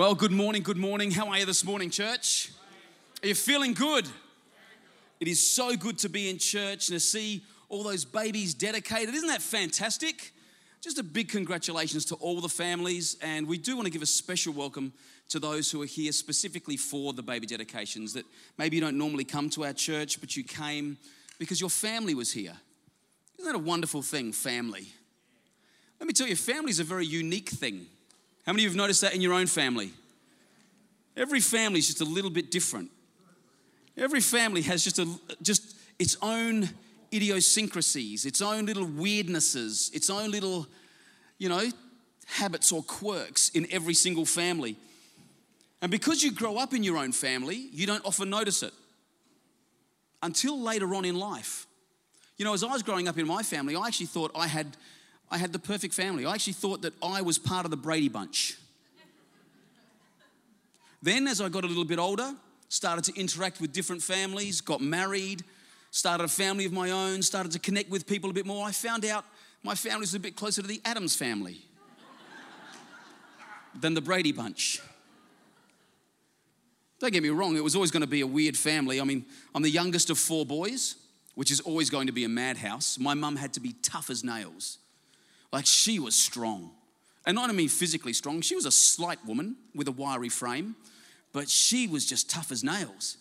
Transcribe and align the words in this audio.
Well, 0.00 0.14
good 0.14 0.32
morning, 0.32 0.62
good 0.62 0.78
morning. 0.78 1.10
How 1.10 1.28
are 1.28 1.36
you 1.40 1.44
this 1.44 1.62
morning, 1.62 1.90
church? 1.90 2.52
Are 3.22 3.28
you 3.28 3.34
feeling 3.34 3.74
good? 3.74 4.08
It 5.20 5.28
is 5.28 5.46
so 5.46 5.76
good 5.76 5.98
to 5.98 6.08
be 6.08 6.30
in 6.30 6.38
church 6.38 6.88
and 6.88 6.96
to 6.96 7.00
see 7.00 7.44
all 7.68 7.82
those 7.82 8.06
babies 8.06 8.54
dedicated. 8.54 9.14
Isn't 9.14 9.28
that 9.28 9.42
fantastic? 9.42 10.32
Just 10.80 10.98
a 10.98 11.02
big 11.02 11.28
congratulations 11.28 12.06
to 12.06 12.14
all 12.14 12.40
the 12.40 12.48
families, 12.48 13.18
and 13.20 13.46
we 13.46 13.58
do 13.58 13.76
want 13.76 13.84
to 13.88 13.92
give 13.92 14.00
a 14.00 14.06
special 14.06 14.54
welcome 14.54 14.94
to 15.28 15.38
those 15.38 15.70
who 15.70 15.82
are 15.82 15.86
here 15.86 16.12
specifically 16.12 16.78
for 16.78 17.12
the 17.12 17.22
baby 17.22 17.46
dedications. 17.46 18.14
That 18.14 18.24
maybe 18.56 18.76
you 18.76 18.80
don't 18.80 18.96
normally 18.96 19.24
come 19.24 19.50
to 19.50 19.66
our 19.66 19.74
church, 19.74 20.18
but 20.18 20.34
you 20.34 20.44
came 20.44 20.96
because 21.38 21.60
your 21.60 21.68
family 21.68 22.14
was 22.14 22.32
here. 22.32 22.56
Isn't 23.38 23.52
that 23.52 23.54
a 23.54 23.62
wonderful 23.62 24.00
thing, 24.00 24.32
family? 24.32 24.94
Let 26.00 26.06
me 26.06 26.14
tell 26.14 26.26
you, 26.26 26.36
family 26.36 26.70
is 26.70 26.80
a 26.80 26.84
very 26.84 27.04
unique 27.04 27.50
thing. 27.50 27.84
How 28.46 28.52
many 28.52 28.64
of 28.64 28.64
you 28.64 28.68
have 28.70 28.76
noticed 28.76 29.00
that 29.02 29.14
in 29.14 29.20
your 29.20 29.34
own 29.34 29.46
family? 29.46 29.92
Every 31.16 31.40
family 31.40 31.78
is 31.78 31.86
just 31.86 32.00
a 32.00 32.04
little 32.04 32.30
bit 32.30 32.50
different. 32.50 32.90
Every 33.96 34.20
family 34.20 34.62
has 34.62 34.82
just 34.82 34.98
a 34.98 35.06
just 35.42 35.76
its 35.98 36.16
own 36.22 36.68
idiosyncrasies, 37.12 38.24
its 38.24 38.40
own 38.40 38.66
little 38.66 38.86
weirdnesses, 38.86 39.94
its 39.94 40.08
own 40.08 40.30
little, 40.30 40.66
you 41.38 41.48
know, 41.48 41.68
habits 42.26 42.72
or 42.72 42.82
quirks 42.82 43.50
in 43.50 43.66
every 43.70 43.94
single 43.94 44.24
family. 44.24 44.76
And 45.82 45.90
because 45.90 46.22
you 46.22 46.32
grow 46.32 46.58
up 46.58 46.74
in 46.74 46.82
your 46.82 46.96
own 46.96 47.12
family, 47.12 47.68
you 47.72 47.86
don't 47.86 48.04
often 48.04 48.30
notice 48.30 48.62
it 48.62 48.72
until 50.22 50.60
later 50.60 50.94
on 50.94 51.04
in 51.04 51.16
life. 51.16 51.66
You 52.36 52.44
know, 52.44 52.54
as 52.54 52.64
I 52.64 52.72
was 52.72 52.82
growing 52.82 53.08
up 53.08 53.18
in 53.18 53.26
my 53.26 53.42
family, 53.42 53.76
I 53.76 53.86
actually 53.86 54.06
thought 54.06 54.30
I 54.34 54.46
had, 54.46 54.76
I 55.30 55.38
had 55.38 55.52
the 55.52 55.58
perfect 55.58 55.94
family. 55.94 56.26
I 56.26 56.34
actually 56.34 56.54
thought 56.54 56.82
that 56.82 56.92
I 57.02 57.22
was 57.22 57.38
part 57.38 57.64
of 57.64 57.70
the 57.70 57.76
Brady 57.76 58.08
Bunch. 58.08 58.56
then, 61.02 61.28
as 61.28 61.40
I 61.40 61.48
got 61.48 61.64
a 61.64 61.68
little 61.68 61.84
bit 61.84 61.98
older, 61.98 62.34
started 62.68 63.04
to 63.04 63.18
interact 63.18 63.60
with 63.60 63.72
different 63.72 64.02
families, 64.02 64.60
got 64.60 64.80
married, 64.80 65.44
started 65.90 66.24
a 66.24 66.28
family 66.28 66.64
of 66.64 66.72
my 66.72 66.90
own, 66.90 67.22
started 67.22 67.52
to 67.52 67.58
connect 67.58 67.90
with 67.90 68.06
people 68.06 68.30
a 68.30 68.32
bit 68.32 68.46
more. 68.46 68.66
I 68.66 68.72
found 68.72 69.04
out 69.04 69.24
my 69.62 69.74
family 69.74 70.00
was 70.00 70.14
a 70.14 70.20
bit 70.20 70.36
closer 70.36 70.62
to 70.62 70.68
the 70.68 70.80
Addams 70.84 71.14
family 71.14 71.62
than 73.78 73.94
the 73.94 74.00
Brady 74.00 74.32
Bunch. 74.32 74.80
Don't 76.98 77.12
get 77.12 77.22
me 77.22 77.30
wrong, 77.30 77.56
it 77.56 77.64
was 77.64 77.74
always 77.74 77.90
going 77.90 78.02
to 78.02 78.06
be 78.06 78.20
a 78.20 78.26
weird 78.26 78.56
family. 78.56 79.00
I 79.00 79.04
mean, 79.04 79.24
I'm 79.54 79.62
the 79.62 79.70
youngest 79.70 80.10
of 80.10 80.18
four 80.18 80.44
boys, 80.44 80.96
which 81.34 81.50
is 81.50 81.60
always 81.60 81.88
going 81.88 82.08
to 82.08 82.12
be 82.12 82.24
a 82.24 82.28
madhouse. 82.28 82.98
My 82.98 83.14
mum 83.14 83.36
had 83.36 83.54
to 83.54 83.60
be 83.60 83.74
tough 83.82 84.10
as 84.10 84.22
nails. 84.22 84.78
Like 85.52 85.66
she 85.66 85.98
was 85.98 86.14
strong. 86.14 86.70
And 87.26 87.34
not 87.34 87.54
mean 87.54 87.68
physically 87.68 88.12
strong, 88.12 88.40
she 88.40 88.54
was 88.54 88.66
a 88.66 88.70
slight 88.70 89.18
woman 89.26 89.56
with 89.74 89.88
a 89.88 89.92
wiry 89.92 90.30
frame, 90.30 90.74
but 91.32 91.48
she 91.48 91.86
was 91.86 92.06
just 92.06 92.30
tough 92.30 92.50
as 92.50 92.64
nails. 92.64 93.18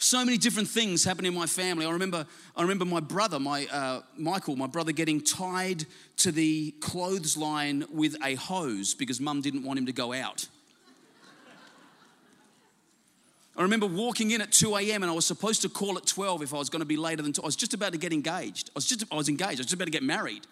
So 0.00 0.24
many 0.24 0.38
different 0.38 0.68
things 0.68 1.02
happened 1.02 1.26
in 1.26 1.34
my 1.34 1.46
family. 1.46 1.84
I 1.84 1.90
remember, 1.90 2.24
I 2.54 2.62
remember 2.62 2.84
my 2.84 3.00
brother, 3.00 3.40
my 3.40 3.66
uh, 3.66 4.02
Michael, 4.16 4.54
my 4.54 4.68
brother, 4.68 4.92
getting 4.92 5.20
tied 5.20 5.86
to 6.18 6.30
the 6.30 6.70
clothesline 6.80 7.84
with 7.92 8.16
a 8.22 8.36
hose 8.36 8.94
because 8.94 9.20
mum 9.20 9.40
didn't 9.40 9.64
want 9.64 9.80
him 9.80 9.86
to 9.86 9.92
go 9.92 10.12
out. 10.12 10.46
I 13.56 13.62
remember 13.62 13.86
walking 13.86 14.30
in 14.30 14.40
at 14.40 14.52
2 14.52 14.76
a.m. 14.76 15.02
and 15.02 15.10
I 15.10 15.14
was 15.14 15.26
supposed 15.26 15.62
to 15.62 15.68
call 15.68 15.98
at 15.98 16.06
12 16.06 16.44
if 16.44 16.54
I 16.54 16.58
was 16.58 16.70
going 16.70 16.78
to 16.78 16.86
be 16.86 16.96
later 16.96 17.22
than 17.22 17.32
2. 17.32 17.42
I 17.42 17.46
was 17.46 17.56
just 17.56 17.74
about 17.74 17.90
to 17.90 17.98
get 17.98 18.12
engaged. 18.12 18.70
I 18.70 18.76
was 18.76 18.86
just 18.86 19.04
I 19.10 19.16
was 19.16 19.28
engaged. 19.28 19.58
I 19.58 19.62
was 19.62 19.66
just 19.66 19.72
about 19.72 19.86
to 19.86 19.90
get 19.90 20.04
married. 20.04 20.46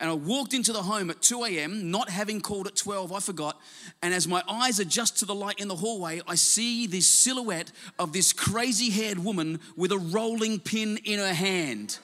And 0.00 0.10
I 0.10 0.14
walked 0.14 0.54
into 0.54 0.72
the 0.72 0.82
home 0.82 1.10
at 1.10 1.22
2 1.22 1.44
a.m., 1.44 1.90
not 1.90 2.08
having 2.08 2.40
called 2.40 2.66
at 2.66 2.76
12, 2.76 3.12
I 3.12 3.20
forgot. 3.20 3.60
And 4.02 4.12
as 4.12 4.28
my 4.28 4.42
eyes 4.48 4.78
adjust 4.78 5.18
to 5.18 5.24
the 5.24 5.34
light 5.34 5.60
in 5.60 5.68
the 5.68 5.76
hallway, 5.76 6.20
I 6.26 6.34
see 6.34 6.86
this 6.86 7.06
silhouette 7.06 7.72
of 7.98 8.12
this 8.12 8.32
crazy 8.32 8.90
haired 8.90 9.18
woman 9.18 9.60
with 9.76 9.92
a 9.92 9.98
rolling 9.98 10.60
pin 10.60 10.98
in 11.04 11.18
her 11.18 11.34
hand. 11.34 11.98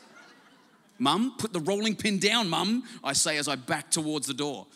Mum, 0.98 1.34
put 1.38 1.52
the 1.52 1.60
rolling 1.60 1.96
pin 1.96 2.18
down, 2.18 2.48
Mum, 2.48 2.84
I 3.02 3.14
say 3.14 3.38
as 3.38 3.48
I 3.48 3.56
back 3.56 3.90
towards 3.90 4.26
the 4.26 4.34
door. 4.34 4.66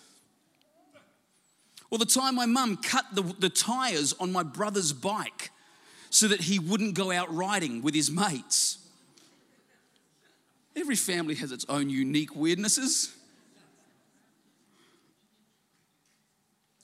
Or 1.91 1.99
the 1.99 2.07
time 2.07 2.35
my 2.35 2.47
mum 2.47 2.77
cut 2.77 3.05
the, 3.13 3.23
the 3.39 3.49
tires 3.49 4.15
on 4.19 4.33
my 4.33 4.43
brother's 4.43 4.93
bike 4.93 5.51
so 6.11 6.27
that 6.27 6.41
he 6.41 6.59
wouldn't 6.59 6.95
go 6.95 7.13
out 7.13 7.33
riding 7.33 7.83
with 7.83 7.95
his 7.95 8.11
mates. 8.11 8.79
Every 10.77 10.97
family 10.97 11.35
has 11.37 11.53
its 11.53 11.65
own 11.69 11.89
unique 11.89 12.35
weirdnesses. 12.35 13.13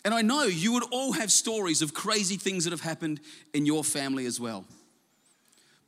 And 0.04 0.14
I 0.14 0.22
know 0.22 0.44
you 0.44 0.72
would 0.72 0.84
all 0.90 1.12
have 1.12 1.30
stories 1.30 1.82
of 1.82 1.92
crazy 1.92 2.36
things 2.36 2.64
that 2.64 2.70
have 2.70 2.80
happened 2.80 3.20
in 3.52 3.66
your 3.66 3.84
family 3.84 4.26
as 4.26 4.40
well. 4.40 4.64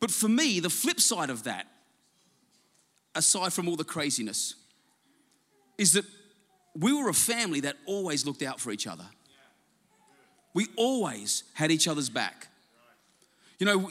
But 0.01 0.11
for 0.11 0.29
me, 0.29 0.61
the 0.61 0.69
flip 0.69 1.01
side 1.01 1.31
of 1.31 1.45
that, 1.45 1.67
aside 3.15 3.53
from 3.53 3.69
all 3.69 3.77
the 3.77 3.85
craziness, 3.85 4.55
is 5.79 5.93
that 5.93 6.05
we 6.75 6.93
were 6.93 7.09
a 7.09 7.15
family 7.15 7.61
that 7.61 7.77
always 7.87 8.27
looked 8.27 8.43
out 8.43 8.61
for 8.61 8.71
each 8.71 8.87
other. 8.87 9.05
We 10.55 10.67
always 10.77 11.45
had 11.55 11.71
each 11.71 11.89
other's 11.89 12.11
back. 12.11 12.49
You 13.59 13.67
know, 13.67 13.91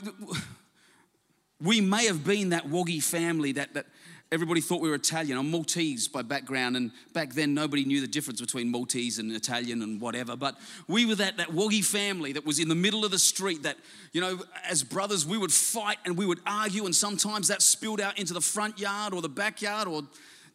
we 1.62 1.82
may 1.82 2.06
have 2.06 2.24
been 2.24 2.50
that 2.50 2.68
woggy 2.68 3.02
family 3.02 3.54
that, 3.54 3.74
that 3.74 3.86
everybody 4.34 4.62
thought 4.62 4.80
we 4.80 4.88
were 4.88 4.96
Italian. 4.96 5.38
I'm 5.38 5.52
Maltese 5.52 6.08
by 6.08 6.22
background, 6.22 6.78
and 6.78 6.92
back 7.12 7.34
then 7.34 7.53
nobody 7.53 7.84
knew 7.84 8.00
the 8.00 8.08
difference 8.08 8.40
between 8.40 8.72
Maltese 8.72 9.19
and 9.19 9.30
Italian 9.30 9.81
and 9.81 10.00
whatever. 10.00 10.38
But 10.38 10.58
we 10.88 11.06
were 11.06 11.16
that, 11.16 11.36
that 11.36 11.50
woggy 11.50 11.84
family 11.84 12.31
that 12.31 12.46
was 12.46 12.58
in 12.58 12.70
the 12.70 12.75
middle 12.75 13.03
of 13.03 13.12
the 13.12 13.20
street 13.20 13.64
that, 13.64 13.75
you 14.14 14.22
know, 14.22 14.40
as 14.70 14.84
brothers, 14.84 15.25
we 15.25 15.38
would 15.38 15.52
fight 15.52 15.97
and 16.06 16.18
we 16.18 16.25
would 16.25 16.40
argue, 16.47 16.86
and 16.86 16.96
sometimes 16.96 17.50
that 17.50 17.62
spilled 17.62 18.00
out 18.00 18.18
into 18.18 18.34
the 18.34 18.40
front 18.40 18.80
yard 18.80 19.14
or 19.14 19.22
the 19.22 19.30
backyard 19.30 19.90
or 19.90 20.03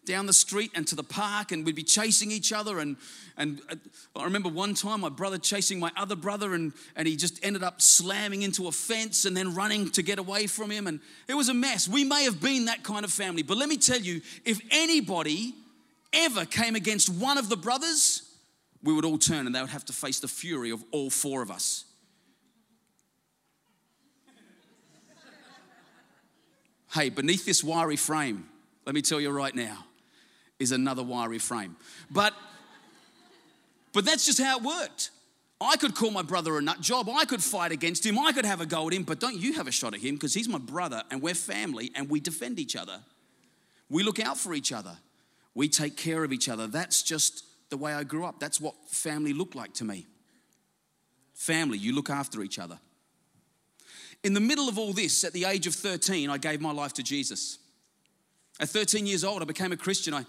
down 0.07 0.27
the 0.27 0.33
street 0.33 0.71
and 0.75 0.87
to 0.89 0.95
the 0.95 1.03
park 1.03 1.53
and 1.53 1.67
we'd 1.67 1.75
be 1.75 1.83
chasing 1.83 2.31
each 2.31 2.53
other 2.53 2.79
and 2.79 2.97
and 3.37 3.61
uh, 3.69 3.75
I 4.15 4.25
remember 4.25 4.49
one 4.49 4.75
time 4.75 5.01
my 5.01 5.09
brother 5.09 5.37
chasing 5.37 5.79
my 5.79 5.91
other 5.97 6.17
brother 6.17 6.55
and 6.55 6.73
and 6.95 7.07
he 7.07 7.17
just 7.17 7.45
ended 7.45 7.63
up 7.63 7.83
slamming 7.83 8.43
into 8.43 8.69
a 8.69 8.73
fence 8.73 9.25
and 9.25 9.37
then 9.37 9.55
running 9.55 9.91
to 9.91 10.03
get 10.03 10.19
away 10.19 10.47
from 10.47 10.71
him 10.71 10.87
and 10.87 11.01
it 11.29 11.35
was 11.35 11.49
a 11.49 11.55
mess. 11.55 11.89
We 11.89 12.05
may 12.05 12.25
have 12.25 12.41
been 12.41 12.67
that 12.67 12.83
kind 12.83 13.05
of 13.05 13.11
family, 13.11 13.43
but 13.43 13.59
let 13.59 13.69
me 13.69 13.77
tell 13.77 14.01
you, 14.01 14.23
if 14.45 14.61
anybody 14.71 15.55
ever 16.13 16.45
came 16.47 16.77
against 16.77 17.09
one 17.09 17.37
of 17.37 17.49
the 17.49 17.57
brothers, 17.57 18.23
we 18.83 18.93
would 18.93 19.05
all 19.05 19.19
turn 19.19 19.47
and 19.47 19.55
they 19.55 19.61
would 19.61 19.71
have 19.71 19.85
to 19.87 19.93
face 19.93 20.21
the 20.21 20.29
fury 20.29 20.71
of 20.71 20.83
all 20.93 21.11
four 21.11 21.43
of 21.43 21.51
us. 21.51 21.85
hey, 26.97 27.11
beneath 27.11 27.45
this 27.45 27.63
wiry 27.63 27.97
frame, 27.97 28.49
let 28.87 28.95
me 28.95 29.03
tell 29.03 29.21
you 29.21 29.31
right 29.31 29.55
now, 29.55 29.85
is 30.59 30.73
another 30.73 31.03
wiry 31.03 31.39
frame. 31.39 31.77
But 32.11 32.35
but 33.93 34.05
that's 34.05 34.27
just 34.27 34.41
how 34.41 34.59
it 34.59 34.63
worked. 34.63 35.11
I 35.59 35.77
could 35.77 35.95
call 35.95 36.11
my 36.11 36.21
brother 36.21 36.59
a 36.59 36.61
nut 36.63 36.83
job. 36.83 37.09
I 37.09 37.25
could 37.25 37.43
fight 37.43 37.73
against 37.73 38.05
him. 38.05 38.19
I 38.19 38.33
could 38.33 38.45
have 38.45 38.61
a 38.61 38.67
go 38.67 38.87
at 38.87 38.93
him, 38.93 39.05
but 39.05 39.21
don't 39.21 39.37
you 39.37 39.55
have 39.55 39.67
a 39.67 39.73
shot 39.73 39.95
at 39.95 40.01
him 40.01 40.17
because 40.17 40.35
he's 40.35 40.49
my 40.49 40.59
brother 40.59 41.03
and 41.11 41.23
we're 41.23 41.35
family 41.35 41.91
and 41.95 42.11
we 42.11 42.21
defend 42.21 42.59
each 42.59 42.77
other. 42.77 43.01
We 43.89 44.03
look 44.03 44.21
out 44.21 44.37
for 44.37 44.53
each 44.53 44.71
other. 44.71 44.99
We 45.55 45.69
take 45.71 45.97
care 45.97 46.25
of 46.25 46.33
each 46.33 46.51
other. 46.51 46.67
That's 46.67 47.03
just 47.03 47.45
the 47.71 47.79
way 47.79 47.95
I 47.95 48.05
grew 48.05 48.27
up. 48.27 48.39
That's 48.39 48.61
what 48.61 48.75
family 48.91 49.33
looked 49.33 49.55
like 49.55 49.73
to 49.75 49.85
me. 49.85 50.07
Family, 51.33 51.79
you 51.79 51.95
look 51.95 52.11
after 52.11 52.43
each 52.43 52.59
other. 52.59 52.79
In 54.23 54.35
the 54.35 54.41
middle 54.41 54.69
of 54.69 54.79
all 54.79 54.93
this, 54.93 55.25
at 55.25 55.33
the 55.33 55.47
age 55.47 55.67
of 55.67 55.75
13, 55.75 56.29
I 56.29 56.37
gave 56.37 56.61
my 56.61 56.73
life 56.73 56.93
to 56.95 57.03
Jesus. 57.03 57.59
At 58.59 58.69
13 58.69 59.07
years 59.07 59.25
old, 59.25 59.43
I 59.43 59.45
became 59.45 59.73
a 59.73 59.77
Christian. 59.77 60.15
I, 60.15 60.25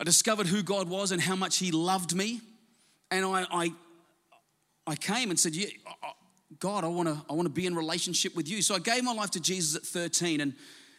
I 0.00 0.04
discovered 0.04 0.46
who 0.46 0.62
God 0.62 0.88
was 0.88 1.12
and 1.12 1.20
how 1.20 1.36
much 1.36 1.58
He 1.58 1.70
loved 1.70 2.14
me. 2.14 2.40
And 3.10 3.24
I, 3.24 3.46
I, 3.50 3.72
I 4.86 4.96
came 4.96 5.30
and 5.30 5.38
said, 5.38 5.54
yeah, 5.54 5.66
God, 6.58 6.84
I 6.84 6.88
want 6.88 7.08
to 7.08 7.20
I 7.28 7.34
wanna 7.34 7.50
be 7.50 7.66
in 7.66 7.74
relationship 7.74 8.34
with 8.34 8.48
you. 8.48 8.62
So 8.62 8.74
I 8.74 8.78
gave 8.78 9.04
my 9.04 9.12
life 9.12 9.30
to 9.32 9.40
Jesus 9.40 9.76
at 9.76 9.82
13 9.82 10.40
and, 10.40 10.54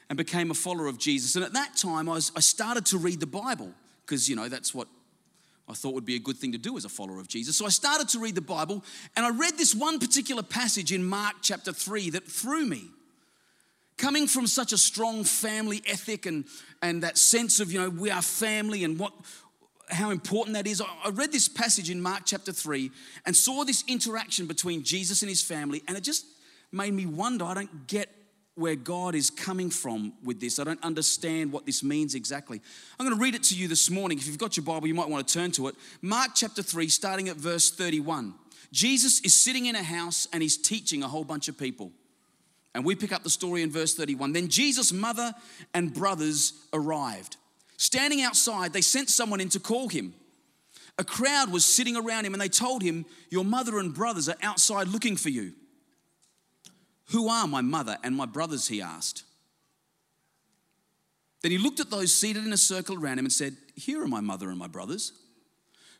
and 0.10 0.18
became 0.18 0.52
a 0.52 0.54
follower 0.54 0.88
of 0.88 1.00
Jesus. 1.00 1.36
And 1.36 1.44
at 1.44 1.54
that 1.54 1.76
time, 1.76 2.08
I, 2.08 2.14
was, 2.14 2.32
I 2.36 2.40
started 2.40 2.86
to 2.88 2.98
read 2.98 3.20
the 3.20 3.28
Bible 3.28 3.74
because, 4.06 4.30
you 4.30 4.36
know, 4.36 4.48
that's 4.48 4.74
what 4.74 4.88
I 5.68 5.74
thought 5.74 5.94
would 5.94 6.06
be 6.06 6.16
a 6.16 6.20
good 6.20 6.38
thing 6.38 6.52
to 6.52 6.58
do 6.58 6.78
as 6.78 6.86
a 6.86 6.90
follower 6.90 7.20
of 7.20 7.28
Jesus. 7.28 7.58
So 7.58 7.66
I 7.66 7.70
started 7.70 8.10
to 8.10 8.20
read 8.20 8.36
the 8.36 8.42
Bible 8.42 8.84
and 9.16 9.26
I 9.26 9.30
read 9.30 9.58
this 9.58 9.74
one 9.74 10.00
particular 10.00 10.44
passage 10.44 10.92
in 10.92 11.04
Mark 11.04 11.36
chapter 11.42 11.72
3 11.72 12.12
that 12.12 12.28
threw 12.28 12.66
me 12.66 12.90
coming 13.98 14.28
from 14.28 14.48
such 14.48 14.74
a 14.74 14.78
strong 14.78 15.24
family 15.24 15.82
ethic 15.86 16.26
and, 16.26 16.46
and 16.82 17.04
that 17.04 17.18
sense 17.18 17.60
of, 17.60 17.72
you 17.72 17.80
know, 17.80 17.90
we 17.90 18.10
are 18.10 18.22
family 18.22 18.84
and 18.84 18.98
what, 19.00 19.14
how 19.90 20.10
important 20.10 20.56
that 20.56 20.68
is. 20.68 20.82
I 20.82 21.10
read 21.10 21.32
this 21.32 21.48
passage 21.48 21.90
in 21.90 22.02
Mark 22.02 22.24
chapter 22.26 22.52
3 22.52 22.92
and 23.26 23.36
saw 23.36 23.64
this 23.64 23.84
interaction 23.88 24.48
between 24.48 24.84
Jesus 24.84 25.22
and 25.22 25.30
his 25.30 25.42
family, 25.42 25.84
and 25.88 25.98
it 25.98 26.04
just 26.04 26.26
made 26.72 26.94
me 26.94 27.06
wonder. 27.06 27.46
I 27.46 27.54
don't 27.54 27.88
get 27.88 28.10
where 28.56 28.76
God 28.76 29.16
is 29.16 29.30
coming 29.30 29.70
from 29.70 30.14
with 30.24 30.40
this. 30.40 30.60
I 30.60 30.64
don't 30.64 30.84
understand 30.84 31.52
what 31.52 31.66
this 31.66 31.84
means 31.84 32.14
exactly. 32.14 32.62
I'm 33.00 33.06
going 33.06 33.18
to 33.18 33.22
read 33.22 33.36
it 33.36 33.44
to 33.44 33.56
you 33.56 33.68
this 33.68 33.90
morning. 33.90 34.18
If 34.18 34.28
you've 34.28 34.38
got 34.38 34.58
your 34.58 34.64
Bible, 34.64 34.88
you 34.88 34.94
might 34.94 35.10
want 35.10 35.28
to 35.28 35.34
turn 35.34 35.52
to 35.54 35.68
it. 35.70 35.76
Mark 36.02 36.32
chapter 36.36 36.62
3, 36.62 36.88
starting 36.88 37.30
at 37.30 37.36
verse 37.36 37.72
31. 37.72 38.36
Jesus 38.72 39.22
is 39.22 39.36
sitting 39.36 39.66
in 39.66 39.76
a 39.76 39.84
house 39.84 40.28
and 40.32 40.44
he's 40.44 40.58
teaching 40.58 41.04
a 41.04 41.08
whole 41.08 41.24
bunch 41.24 41.48
of 41.48 41.58
people. 41.58 41.92
And 42.76 42.84
we 42.84 42.96
pick 42.96 43.12
up 43.12 43.24
the 43.24 43.30
story 43.30 43.62
in 43.62 43.72
verse 43.72 43.94
31. 43.94 44.34
Then 44.34 44.48
Jesus' 44.48 44.92
mother 44.92 45.34
and 45.74 45.94
brothers 45.94 46.54
arrived. 46.74 47.38
Standing 47.78 48.22
outside, 48.22 48.74
they 48.74 48.82
sent 48.82 49.10
someone 49.10 49.42
in 49.42 49.50
to 49.50 49.60
call 49.60 49.90
him. 49.90 50.14
A 50.98 51.04
crowd 51.04 51.52
was 51.52 51.66
sitting 51.66 51.96
around 51.96 52.26
him 52.26 52.34
and 52.34 52.42
they 52.42 52.50
told 52.50 52.82
him, 52.84 53.06
Your 53.30 53.44
mother 53.44 53.80
and 53.80 53.94
brothers 53.94 54.30
are 54.30 54.36
outside 54.42 54.88
looking 54.88 55.16
for 55.16 55.30
you. 55.30 55.54
Who 57.12 57.30
are 57.30 57.48
my 57.48 57.62
mother 57.62 57.98
and 58.04 58.16
my 58.16 58.26
brothers? 58.26 58.68
He 58.68 58.82
asked. 58.82 59.24
Then 61.42 61.52
he 61.52 61.58
looked 61.58 61.80
at 61.80 61.92
those 61.92 62.14
seated 62.14 62.46
in 62.46 62.54
a 62.54 62.58
circle 62.58 62.96
around 62.96 63.20
him 63.20 63.26
and 63.26 63.34
said, 63.34 63.58
Here 63.76 64.02
are 64.02 64.08
my 64.08 64.22
mother 64.22 64.50
and 64.50 64.58
my 64.58 64.68
brothers. 64.68 65.12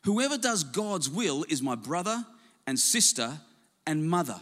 Whoever 0.04 0.38
does 0.38 0.64
God's 0.64 1.08
will 1.08 1.44
is 1.48 1.62
my 1.62 1.74
brother 1.74 2.24
and 2.66 2.78
sister 2.78 3.40
and 3.86 4.08
mother. 4.08 4.40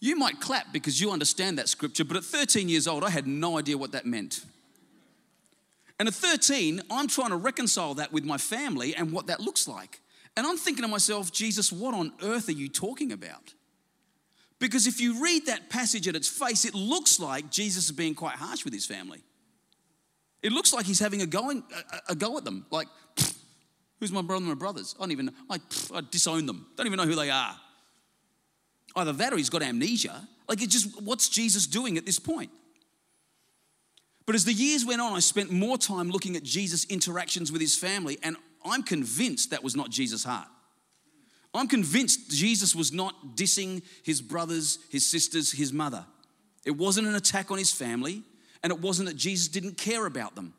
You 0.00 0.16
might 0.16 0.40
clap 0.40 0.72
because 0.72 1.00
you 1.00 1.10
understand 1.10 1.58
that 1.58 1.68
scripture, 1.68 2.04
but 2.04 2.16
at 2.16 2.24
13 2.24 2.68
years 2.68 2.88
old, 2.88 3.04
I 3.04 3.10
had 3.10 3.26
no 3.26 3.58
idea 3.58 3.76
what 3.76 3.92
that 3.92 4.06
meant. 4.06 4.44
And 5.98 6.08
at 6.08 6.14
13, 6.14 6.80
I'm 6.90 7.06
trying 7.06 7.28
to 7.28 7.36
reconcile 7.36 7.94
that 7.94 8.10
with 8.10 8.24
my 8.24 8.38
family 8.38 8.96
and 8.96 9.12
what 9.12 9.26
that 9.26 9.40
looks 9.40 9.68
like. 9.68 10.00
And 10.36 10.46
I'm 10.46 10.56
thinking 10.56 10.82
to 10.82 10.88
myself, 10.88 11.30
Jesus, 11.30 11.70
what 11.70 11.94
on 11.94 12.12
earth 12.22 12.48
are 12.48 12.52
you 12.52 12.70
talking 12.70 13.12
about? 13.12 13.52
Because 14.58 14.86
if 14.86 15.00
you 15.00 15.22
read 15.22 15.46
that 15.46 15.68
passage 15.68 16.08
at 16.08 16.16
its 16.16 16.28
face, 16.28 16.64
it 16.64 16.74
looks 16.74 17.20
like 17.20 17.50
Jesus 17.50 17.86
is 17.86 17.92
being 17.92 18.14
quite 18.14 18.36
harsh 18.36 18.64
with 18.64 18.72
his 18.72 18.86
family. 18.86 19.22
It 20.42 20.52
looks 20.52 20.72
like 20.72 20.86
he's 20.86 21.00
having 21.00 21.20
a, 21.20 21.26
going, 21.26 21.62
a, 21.92 22.12
a 22.12 22.14
go 22.14 22.38
at 22.38 22.44
them. 22.44 22.64
Like, 22.70 22.88
who's 23.98 24.12
my 24.12 24.22
brother 24.22 24.44
and 24.44 24.48
my 24.48 24.54
brothers? 24.54 24.94
I 24.98 25.02
don't 25.02 25.12
even, 25.12 25.32
I, 25.50 25.58
I 25.94 26.00
disown 26.10 26.46
them. 26.46 26.66
Don't 26.76 26.86
even 26.86 26.96
know 26.96 27.04
who 27.04 27.14
they 27.14 27.28
are. 27.28 27.56
Either 28.96 29.12
that 29.12 29.32
or 29.32 29.36
he's 29.36 29.50
got 29.50 29.62
amnesia. 29.62 30.28
Like, 30.48 30.62
it's 30.62 30.72
just, 30.72 31.00
what's 31.02 31.28
Jesus 31.28 31.66
doing 31.66 31.96
at 31.96 32.04
this 32.04 32.18
point? 32.18 32.50
But 34.26 34.34
as 34.34 34.44
the 34.44 34.52
years 34.52 34.84
went 34.84 35.00
on, 35.00 35.14
I 35.14 35.20
spent 35.20 35.50
more 35.50 35.78
time 35.78 36.10
looking 36.10 36.36
at 36.36 36.42
Jesus' 36.42 36.84
interactions 36.84 37.50
with 37.50 37.60
his 37.60 37.76
family, 37.76 38.18
and 38.22 38.36
I'm 38.64 38.82
convinced 38.82 39.50
that 39.50 39.62
was 39.62 39.74
not 39.74 39.90
Jesus' 39.90 40.24
heart. 40.24 40.48
I'm 41.52 41.66
convinced 41.66 42.30
Jesus 42.30 42.74
was 42.74 42.92
not 42.92 43.36
dissing 43.36 43.82
his 44.04 44.20
brothers, 44.20 44.78
his 44.90 45.04
sisters, 45.04 45.50
his 45.50 45.72
mother. 45.72 46.04
It 46.64 46.72
wasn't 46.72 47.08
an 47.08 47.14
attack 47.14 47.50
on 47.50 47.58
his 47.58 47.72
family, 47.72 48.22
and 48.62 48.72
it 48.72 48.80
wasn't 48.80 49.08
that 49.08 49.16
Jesus 49.16 49.48
didn't 49.48 49.76
care 49.76 50.06
about 50.06 50.36
them. 50.36 50.54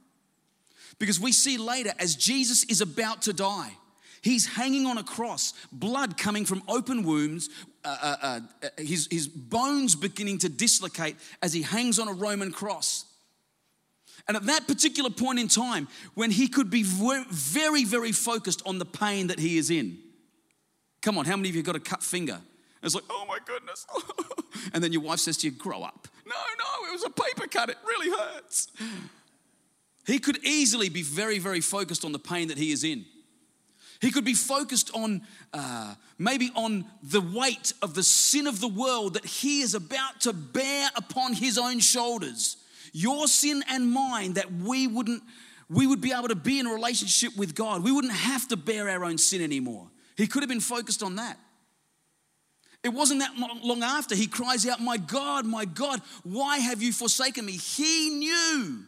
Because 1.00 1.20
we 1.20 1.32
see 1.32 1.58
later, 1.58 1.94
as 2.00 2.16
Jesus 2.16 2.64
is 2.66 2.82
about 2.82 3.22
to 3.24 3.34
die, 3.34 3.72
he's 4.22 4.46
hanging 4.46 4.86
on 4.86 4.98
a 4.98 5.04
cross, 5.04 5.54
blood 5.72 6.18
coming 6.18 6.46
from 6.46 6.64
open 6.68 7.04
wounds, 7.04 7.50
uh, 7.84 7.98
uh, 8.02 8.16
uh, 8.22 8.40
uh 8.64 8.68
his, 8.78 9.08
his 9.12 9.28
bones 9.28 9.96
beginning 9.96 10.38
to 10.40 10.50
dislocate 10.50 11.16
as 11.42 11.54
he 11.54 11.62
hangs 11.62 12.00
on 12.00 12.08
a 12.08 12.14
Roman 12.14 12.52
cross. 12.52 13.06
And 14.28 14.38
at 14.38 14.46
that 14.46 14.68
particular 14.68 15.10
point 15.10 15.40
in 15.40 15.48
time, 15.48 15.88
when 16.14 16.32
he 16.32 16.48
could 16.48 16.70
be 16.70 16.84
very, 16.84 17.84
very 17.84 18.12
focused 18.12 18.62
on 18.66 18.78
the 18.78 18.86
pain 18.86 19.28
that 19.28 19.40
he 19.40 19.58
is 19.58 19.70
in. 19.72 19.98
Come 21.02 21.18
on, 21.18 21.26
how 21.26 21.36
many 21.36 21.50
of 21.50 21.56
you 21.56 21.64
got 21.64 21.76
a 21.76 21.80
cut 21.80 22.04
finger? 22.04 22.40
it's 22.84 22.96
like, 22.96 23.04
oh 23.10 23.26
my 23.28 23.38
goodness. 23.46 23.86
and 24.74 24.84
then 24.84 24.92
your 24.92 25.02
wife 25.02 25.20
says 25.20 25.38
to 25.38 25.48
you, 25.48 25.52
grow 25.52 25.84
up. 25.84 26.08
No, 26.26 26.36
no, 26.36 26.90
it 26.90 26.94
was 26.94 27.04
a 27.04 27.10
paper 27.10 27.48
cut. 27.48 27.70
It 27.70 27.78
really 27.86 28.10
hurts. 28.10 28.68
He 30.06 30.20
could 30.20 30.44
easily 30.44 30.90
be 30.90 31.04
very, 31.04 31.40
very 31.40 31.62
focused 31.62 32.04
on 32.06 32.12
the 32.12 32.20
pain 32.20 32.48
that 32.48 32.58
he 32.58 32.72
is 32.72 32.84
in. 32.84 33.06
He 34.02 34.12
could 34.12 34.26
be 34.26 34.34
focused 34.34 34.92
on 34.96 35.22
uh, 35.54 35.96
maybe 36.18 36.52
on 36.56 36.86
the 37.04 37.22
weight 37.22 37.74
of 37.82 37.94
the 37.94 38.04
sin 38.04 38.48
of 38.48 38.60
the 38.60 38.68
world 38.68 39.14
that 39.14 39.26
he 39.26 39.62
is 39.62 39.76
about 39.76 40.22
to 40.22 40.34
bear 40.34 40.90
upon 40.96 41.34
his 41.34 41.58
own 41.58 41.80
shoulders 41.80 42.58
your 42.94 43.28
sin 43.28 43.64
and 43.70 43.92
mine 43.92 44.34
that 44.34 44.52
we 44.52 44.88
wouldn't 44.88 45.24
we 45.70 45.88
would 45.88 46.02
be 46.02 46.12
able 46.12 46.28
to 46.28 46.36
be 46.36 46.60
in 46.60 46.68
a 46.68 46.74
relationship 46.74 47.38
with 47.38 47.56
God. 47.56 47.82
We 47.82 47.94
wouldn't 47.94 48.12
have 48.12 48.46
to 48.50 48.58
bear 48.58 48.90
our 48.90 49.06
own 49.06 49.18
sin 49.18 49.42
anymore. 49.42 49.88
He 50.18 50.28
could 50.28 50.44
have 50.44 50.50
been 50.50 50.60
focused 50.60 51.02
on 51.02 51.16
that. 51.16 51.40
It 52.84 52.90
wasn't 52.90 53.22
that 53.22 53.32
long 53.64 53.82
after 53.82 54.14
he 54.14 54.28
cries 54.28 54.68
out, 54.68 54.82
My 54.82 54.98
God, 54.98 55.46
my 55.46 55.64
God, 55.64 56.02
why 56.24 56.58
have 56.58 56.82
you 56.82 56.92
forsaken 56.92 57.46
me? 57.46 57.54
He 57.54 58.10
knew 58.10 58.84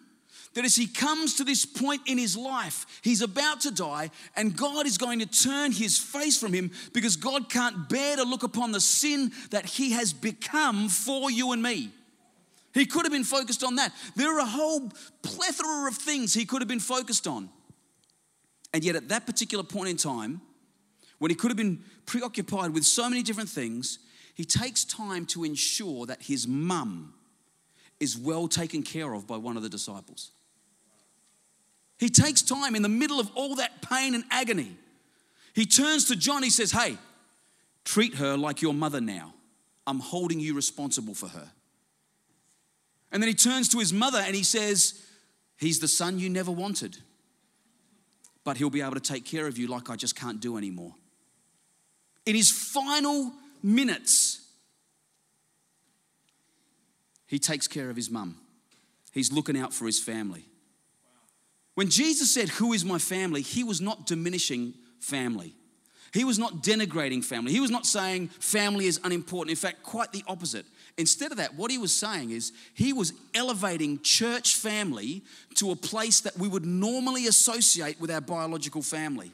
that 0.53 0.65
as 0.65 0.75
he 0.75 0.87
comes 0.87 1.35
to 1.35 1.43
this 1.43 1.65
point 1.65 2.01
in 2.05 2.17
his 2.17 2.37
life, 2.37 2.85
he's 3.01 3.21
about 3.21 3.61
to 3.61 3.71
die, 3.71 4.11
and 4.35 4.55
God 4.55 4.85
is 4.85 4.97
going 4.97 5.19
to 5.19 5.25
turn 5.25 5.71
his 5.71 5.97
face 5.97 6.39
from 6.39 6.53
him 6.53 6.71
because 6.93 7.15
God 7.15 7.49
can't 7.49 7.89
bear 7.89 8.15
to 8.17 8.23
look 8.23 8.43
upon 8.43 8.71
the 8.71 8.81
sin 8.81 9.31
that 9.51 9.65
he 9.65 9.91
has 9.91 10.13
become 10.13 10.89
for 10.89 11.31
you 11.31 11.51
and 11.51 11.61
me. 11.61 11.89
He 12.73 12.85
could 12.85 13.05
have 13.05 13.11
been 13.11 13.23
focused 13.23 13.63
on 13.63 13.75
that. 13.75 13.93
There 14.15 14.35
are 14.35 14.39
a 14.39 14.45
whole 14.45 14.91
plethora 15.21 15.87
of 15.87 15.95
things 15.95 16.33
he 16.33 16.45
could 16.45 16.61
have 16.61 16.67
been 16.67 16.79
focused 16.79 17.27
on. 17.27 17.49
And 18.73 18.83
yet, 18.83 18.95
at 18.95 19.09
that 19.09 19.27
particular 19.27 19.63
point 19.63 19.89
in 19.89 19.97
time, 19.97 20.41
when 21.19 21.29
he 21.29 21.35
could 21.35 21.51
have 21.51 21.57
been 21.57 21.83
preoccupied 22.05 22.71
with 22.71 22.83
so 22.83 23.07
many 23.09 23.21
different 23.21 23.49
things, 23.49 23.99
he 24.33 24.43
takes 24.43 24.83
time 24.83 25.25
to 25.27 25.43
ensure 25.43 26.07
that 26.07 26.23
his 26.23 26.47
mum 26.47 27.13
is 27.99 28.17
well 28.17 28.47
taken 28.47 28.81
care 28.81 29.13
of 29.13 29.27
by 29.27 29.37
one 29.37 29.55
of 29.55 29.63
the 29.63 29.69
disciples. 29.69 30.31
He 31.99 32.09
takes 32.09 32.41
time 32.41 32.75
in 32.75 32.81
the 32.81 32.89
middle 32.89 33.19
of 33.19 33.29
all 33.35 33.55
that 33.55 33.81
pain 33.81 34.15
and 34.15 34.23
agony. 34.31 34.75
He 35.53 35.65
turns 35.65 36.05
to 36.05 36.15
John, 36.15 36.43
he 36.43 36.49
says, 36.49 36.71
Hey, 36.71 36.97
treat 37.85 38.15
her 38.15 38.35
like 38.35 38.61
your 38.61 38.73
mother 38.73 38.99
now. 38.99 39.33
I'm 39.85 39.99
holding 39.99 40.39
you 40.39 40.55
responsible 40.55 41.13
for 41.13 41.27
her. 41.27 41.51
And 43.11 43.21
then 43.21 43.27
he 43.27 43.35
turns 43.35 43.69
to 43.69 43.79
his 43.79 43.93
mother 43.93 44.19
and 44.19 44.35
he 44.35 44.43
says, 44.43 45.01
He's 45.57 45.79
the 45.79 45.87
son 45.87 46.19
you 46.19 46.29
never 46.29 46.51
wanted, 46.51 46.97
but 48.43 48.57
he'll 48.57 48.69
be 48.69 48.81
able 48.81 48.95
to 48.95 48.99
take 48.99 49.25
care 49.25 49.47
of 49.47 49.57
you 49.57 49.67
like 49.67 49.89
I 49.89 49.95
just 49.95 50.15
can't 50.15 50.39
do 50.39 50.57
anymore. 50.57 50.95
In 52.25 52.35
his 52.35 52.49
final 52.49 53.31
minutes, 53.61 54.41
he 57.27 57.37
takes 57.37 57.67
care 57.67 57.89
of 57.89 57.95
his 57.95 58.09
mum. 58.09 58.37
He's 59.11 59.31
looking 59.31 59.57
out 59.57 59.73
for 59.73 59.85
his 59.85 59.99
family. 59.99 60.45
When 61.75 61.89
Jesus 61.89 62.33
said, 62.33 62.49
Who 62.49 62.73
is 62.73 62.85
my 62.85 62.97
family? 62.97 63.41
he 63.41 63.63
was 63.63 63.81
not 63.81 64.05
diminishing 64.05 64.73
family. 64.99 65.55
He 66.13 66.23
was 66.23 66.37
not 66.37 66.61
denigrating 66.61 67.23
family. 67.25 67.51
He 67.51 67.59
was 67.59 67.71
not 67.71 67.87
saying 67.87 68.27
family 68.27 68.85
is 68.85 68.99
unimportant. 69.03 69.49
In 69.49 69.55
fact, 69.55 69.81
quite 69.81 70.11
the 70.11 70.23
opposite. 70.27 70.65
Instead 70.95 71.31
of 71.31 71.37
that, 71.37 71.55
what 71.55 71.71
he 71.71 71.79
was 71.79 71.91
saying 71.91 72.29
is 72.29 72.51
he 72.75 72.93
was 72.93 73.13
elevating 73.33 73.99
church 74.01 74.55
family 74.55 75.23
to 75.55 75.71
a 75.71 75.75
place 75.75 76.19
that 76.21 76.37
we 76.37 76.47
would 76.47 76.65
normally 76.65 77.25
associate 77.25 77.99
with 77.99 78.11
our 78.11 78.21
biological 78.21 78.83
family. 78.83 79.31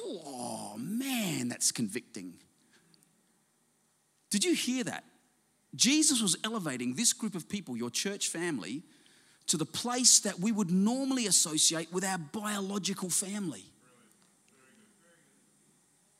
Oh, 0.00 0.76
man, 0.78 1.48
that's 1.48 1.72
convicting. 1.72 2.34
Did 4.30 4.44
you 4.44 4.54
hear 4.54 4.84
that? 4.84 5.02
Jesus 5.74 6.22
was 6.22 6.36
elevating 6.44 6.94
this 6.94 7.12
group 7.12 7.34
of 7.34 7.48
people, 7.48 7.76
your 7.76 7.90
church 7.90 8.28
family, 8.28 8.84
to 9.50 9.56
the 9.56 9.66
place 9.66 10.20
that 10.20 10.38
we 10.38 10.52
would 10.52 10.70
normally 10.70 11.26
associate 11.26 11.92
with 11.92 12.04
our 12.04 12.18
biological 12.18 13.10
family. 13.10 13.64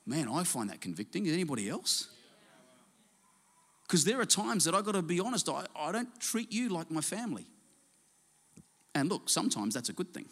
Man, 0.04 0.28
I 0.28 0.42
find 0.42 0.68
that 0.70 0.80
convicting. 0.80 1.28
Anybody 1.28 1.68
else? 1.68 2.08
Because 3.86 4.04
there 4.04 4.20
are 4.20 4.24
times 4.24 4.64
that 4.64 4.74
I've 4.74 4.84
got 4.84 4.96
to 4.96 5.02
be 5.02 5.20
honest, 5.20 5.48
I, 5.48 5.64
I 5.76 5.92
don't 5.92 6.08
treat 6.20 6.52
you 6.52 6.70
like 6.70 6.90
my 6.90 7.00
family. 7.00 7.46
And 8.96 9.08
look, 9.08 9.28
sometimes 9.28 9.74
that's 9.74 9.88
a 9.88 9.92
good 9.92 10.12
thing. 10.12 10.26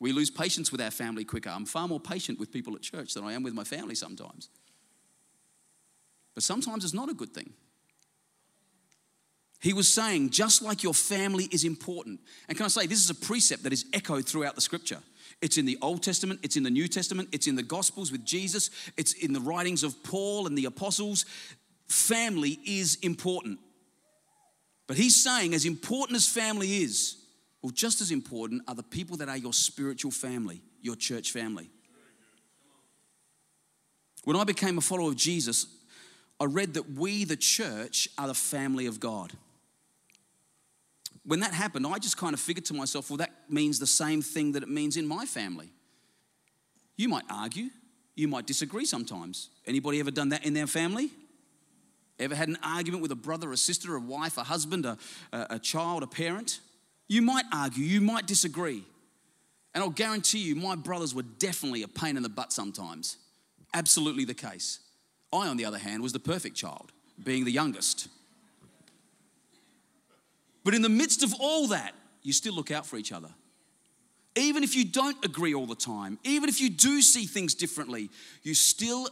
We 0.00 0.12
lose 0.12 0.30
patience 0.30 0.72
with 0.72 0.80
our 0.80 0.90
family 0.90 1.24
quicker. 1.24 1.50
I'm 1.50 1.66
far 1.66 1.88
more 1.88 2.00
patient 2.00 2.40
with 2.40 2.50
people 2.50 2.74
at 2.74 2.80
church 2.80 3.12
than 3.12 3.24
I 3.24 3.34
am 3.34 3.42
with 3.42 3.52
my 3.52 3.64
family 3.64 3.94
sometimes. 3.94 4.48
But 6.34 6.42
sometimes 6.42 6.84
it's 6.84 6.94
not 6.94 7.10
a 7.10 7.14
good 7.14 7.34
thing. 7.34 7.52
He 9.60 9.72
was 9.72 9.92
saying, 9.92 10.30
just 10.30 10.62
like 10.62 10.82
your 10.82 10.94
family 10.94 11.48
is 11.50 11.64
important. 11.64 12.20
And 12.48 12.56
can 12.56 12.64
I 12.64 12.68
say, 12.68 12.86
this 12.86 13.02
is 13.02 13.10
a 13.10 13.14
precept 13.14 13.64
that 13.64 13.72
is 13.72 13.86
echoed 13.92 14.24
throughout 14.26 14.54
the 14.54 14.60
scripture. 14.60 15.00
It's 15.40 15.58
in 15.58 15.66
the 15.66 15.78
Old 15.82 16.02
Testament, 16.02 16.40
it's 16.42 16.56
in 16.56 16.62
the 16.62 16.70
New 16.70 16.88
Testament, 16.88 17.28
it's 17.32 17.46
in 17.46 17.56
the 17.56 17.62
Gospels 17.62 18.10
with 18.10 18.24
Jesus, 18.24 18.70
it's 18.96 19.12
in 19.12 19.32
the 19.32 19.40
writings 19.40 19.82
of 19.82 20.02
Paul 20.02 20.46
and 20.46 20.56
the 20.56 20.64
apostles. 20.64 21.24
Family 21.88 22.58
is 22.64 22.98
important. 23.02 23.58
But 24.86 24.96
he's 24.96 25.22
saying, 25.22 25.54
as 25.54 25.64
important 25.64 26.16
as 26.16 26.26
family 26.26 26.82
is, 26.82 27.16
well, 27.62 27.70
just 27.70 28.00
as 28.00 28.10
important 28.10 28.62
are 28.68 28.74
the 28.74 28.82
people 28.82 29.16
that 29.18 29.28
are 29.28 29.36
your 29.36 29.52
spiritual 29.52 30.10
family, 30.10 30.62
your 30.80 30.96
church 30.96 31.32
family. 31.32 31.70
When 34.24 34.36
I 34.36 34.44
became 34.44 34.78
a 34.78 34.80
follower 34.80 35.08
of 35.08 35.16
Jesus, 35.16 35.66
I 36.40 36.44
read 36.44 36.74
that 36.74 36.90
we, 36.92 37.24
the 37.24 37.36
church, 37.36 38.08
are 38.16 38.28
the 38.28 38.34
family 38.34 38.86
of 38.86 39.00
God. 39.00 39.32
When 41.28 41.40
that 41.40 41.52
happened, 41.52 41.86
I 41.86 41.98
just 41.98 42.16
kind 42.16 42.32
of 42.32 42.40
figured 42.40 42.64
to 42.66 42.74
myself, 42.74 43.10
well, 43.10 43.18
that 43.18 43.30
means 43.50 43.78
the 43.78 43.86
same 43.86 44.22
thing 44.22 44.52
that 44.52 44.62
it 44.62 44.68
means 44.70 44.96
in 44.96 45.06
my 45.06 45.26
family. 45.26 45.68
You 46.96 47.10
might 47.10 47.24
argue, 47.28 47.68
you 48.14 48.28
might 48.28 48.46
disagree 48.46 48.86
sometimes. 48.86 49.50
Anybody 49.66 50.00
ever 50.00 50.10
done 50.10 50.30
that 50.30 50.46
in 50.46 50.54
their 50.54 50.66
family? 50.66 51.10
Ever 52.18 52.34
had 52.34 52.48
an 52.48 52.56
argument 52.64 53.02
with 53.02 53.12
a 53.12 53.14
brother, 53.14 53.52
a 53.52 53.58
sister, 53.58 53.94
a 53.94 54.00
wife, 54.00 54.38
a 54.38 54.42
husband, 54.42 54.86
a, 54.86 54.96
a, 55.30 55.46
a 55.50 55.58
child, 55.58 56.02
a 56.02 56.06
parent? 56.06 56.60
You 57.08 57.20
might 57.20 57.44
argue, 57.52 57.84
you 57.84 58.00
might 58.00 58.26
disagree. 58.26 58.82
And 59.74 59.84
I'll 59.84 59.90
guarantee 59.90 60.38
you, 60.38 60.56
my 60.56 60.76
brothers 60.76 61.14
were 61.14 61.22
definitely 61.22 61.82
a 61.82 61.88
pain 61.88 62.16
in 62.16 62.22
the 62.22 62.30
butt 62.30 62.54
sometimes. 62.54 63.18
Absolutely 63.74 64.24
the 64.24 64.32
case. 64.32 64.78
I, 65.30 65.46
on 65.46 65.58
the 65.58 65.66
other 65.66 65.76
hand, 65.76 66.02
was 66.02 66.14
the 66.14 66.20
perfect 66.20 66.56
child, 66.56 66.90
being 67.22 67.44
the 67.44 67.52
youngest. 67.52 68.08
But 70.68 70.74
in 70.74 70.82
the 70.82 70.90
midst 70.90 71.22
of 71.22 71.32
all 71.40 71.68
that, 71.68 71.94
you 72.22 72.34
still 72.34 72.52
look 72.52 72.70
out 72.70 72.84
for 72.84 72.98
each 72.98 73.10
other. 73.10 73.30
Even 74.36 74.62
if 74.62 74.76
you 74.76 74.84
don't 74.84 75.16
agree 75.24 75.54
all 75.54 75.64
the 75.64 75.74
time, 75.74 76.18
even 76.24 76.50
if 76.50 76.60
you 76.60 76.68
do 76.68 77.00
see 77.00 77.24
things 77.24 77.54
differently, 77.54 78.10
you 78.42 78.52
still, 78.52 79.08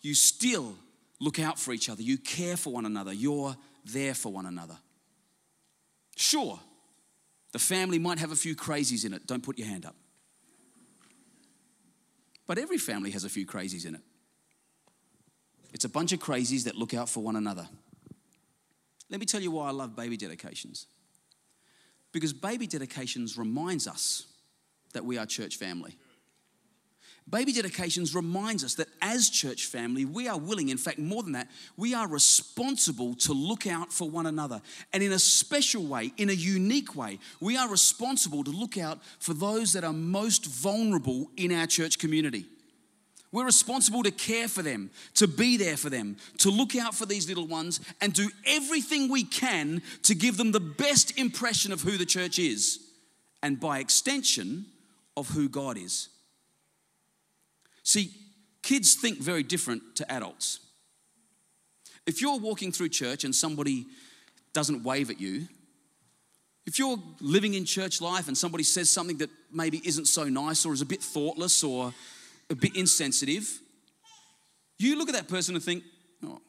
you 0.00 0.14
still 0.14 0.74
look 1.20 1.38
out 1.38 1.60
for 1.60 1.72
each 1.72 1.88
other. 1.88 2.02
You 2.02 2.18
care 2.18 2.56
for 2.56 2.72
one 2.72 2.86
another. 2.86 3.12
You're 3.12 3.54
there 3.84 4.14
for 4.14 4.32
one 4.32 4.46
another. 4.46 4.76
Sure, 6.16 6.58
the 7.52 7.60
family 7.60 8.00
might 8.00 8.18
have 8.18 8.32
a 8.32 8.34
few 8.34 8.56
crazies 8.56 9.06
in 9.06 9.14
it. 9.14 9.28
Don't 9.28 9.44
put 9.44 9.58
your 9.58 9.68
hand 9.68 9.86
up. 9.86 9.94
But 12.48 12.58
every 12.58 12.78
family 12.78 13.12
has 13.12 13.22
a 13.22 13.28
few 13.28 13.46
crazies 13.46 13.86
in 13.86 13.94
it. 13.94 14.02
It's 15.72 15.84
a 15.84 15.88
bunch 15.88 16.10
of 16.10 16.18
crazies 16.18 16.64
that 16.64 16.74
look 16.74 16.94
out 16.94 17.08
for 17.08 17.22
one 17.22 17.36
another. 17.36 17.68
Let 19.08 19.20
me 19.20 19.26
tell 19.26 19.40
you 19.40 19.52
why 19.52 19.68
I 19.68 19.70
love 19.70 19.94
baby 19.94 20.16
dedications. 20.16 20.88
Because 22.16 22.32
baby 22.32 22.66
dedications 22.66 23.36
reminds 23.36 23.86
us 23.86 24.24
that 24.94 25.04
we 25.04 25.18
are 25.18 25.26
church 25.26 25.56
family. 25.56 25.98
Baby 27.28 27.52
dedications 27.52 28.14
reminds 28.14 28.64
us 28.64 28.76
that 28.76 28.88
as 29.02 29.28
church 29.28 29.66
family, 29.66 30.06
we 30.06 30.26
are 30.26 30.38
willing, 30.38 30.70
in 30.70 30.78
fact, 30.78 30.98
more 30.98 31.22
than 31.22 31.32
that, 31.32 31.50
we 31.76 31.92
are 31.92 32.08
responsible 32.08 33.14
to 33.16 33.34
look 33.34 33.66
out 33.66 33.92
for 33.92 34.08
one 34.08 34.24
another. 34.24 34.62
And 34.94 35.02
in 35.02 35.12
a 35.12 35.18
special 35.18 35.84
way, 35.86 36.10
in 36.16 36.30
a 36.30 36.32
unique 36.32 36.96
way, 36.96 37.18
we 37.38 37.58
are 37.58 37.68
responsible 37.68 38.42
to 38.44 38.50
look 38.50 38.78
out 38.78 39.00
for 39.18 39.34
those 39.34 39.74
that 39.74 39.84
are 39.84 39.92
most 39.92 40.46
vulnerable 40.46 41.30
in 41.36 41.52
our 41.52 41.66
church 41.66 41.98
community. 41.98 42.46
We're 43.36 43.44
responsible 43.44 44.02
to 44.04 44.10
care 44.10 44.48
for 44.48 44.62
them, 44.62 44.88
to 45.16 45.28
be 45.28 45.58
there 45.58 45.76
for 45.76 45.90
them, 45.90 46.16
to 46.38 46.48
look 46.48 46.74
out 46.74 46.94
for 46.94 47.04
these 47.04 47.28
little 47.28 47.46
ones, 47.46 47.80
and 48.00 48.14
do 48.14 48.30
everything 48.46 49.10
we 49.10 49.24
can 49.24 49.82
to 50.04 50.14
give 50.14 50.38
them 50.38 50.52
the 50.52 50.60
best 50.60 51.18
impression 51.18 51.70
of 51.70 51.82
who 51.82 51.98
the 51.98 52.06
church 52.06 52.38
is, 52.38 52.78
and 53.42 53.60
by 53.60 53.80
extension, 53.80 54.64
of 55.18 55.28
who 55.28 55.50
God 55.50 55.76
is. 55.76 56.08
See, 57.82 58.10
kids 58.62 58.94
think 58.94 59.18
very 59.18 59.42
different 59.42 59.96
to 59.96 60.10
adults. 60.10 60.60
If 62.06 62.22
you're 62.22 62.38
walking 62.38 62.72
through 62.72 62.88
church 62.88 63.22
and 63.24 63.34
somebody 63.34 63.84
doesn't 64.54 64.82
wave 64.82 65.10
at 65.10 65.20
you, 65.20 65.46
if 66.64 66.78
you're 66.78 66.98
living 67.20 67.52
in 67.52 67.66
church 67.66 68.00
life 68.00 68.28
and 68.28 68.38
somebody 68.38 68.64
says 68.64 68.88
something 68.88 69.18
that 69.18 69.28
maybe 69.52 69.82
isn't 69.84 70.06
so 70.06 70.24
nice 70.24 70.64
or 70.64 70.72
is 70.72 70.80
a 70.80 70.86
bit 70.86 71.02
thoughtless 71.02 71.62
or 71.62 71.92
a 72.50 72.54
bit 72.54 72.76
insensitive, 72.76 73.60
you 74.78 74.96
look 74.96 75.08
at 75.08 75.14
that 75.14 75.28
person 75.28 75.54
and 75.54 75.64
think, 75.64 75.84
oh, 76.24 76.40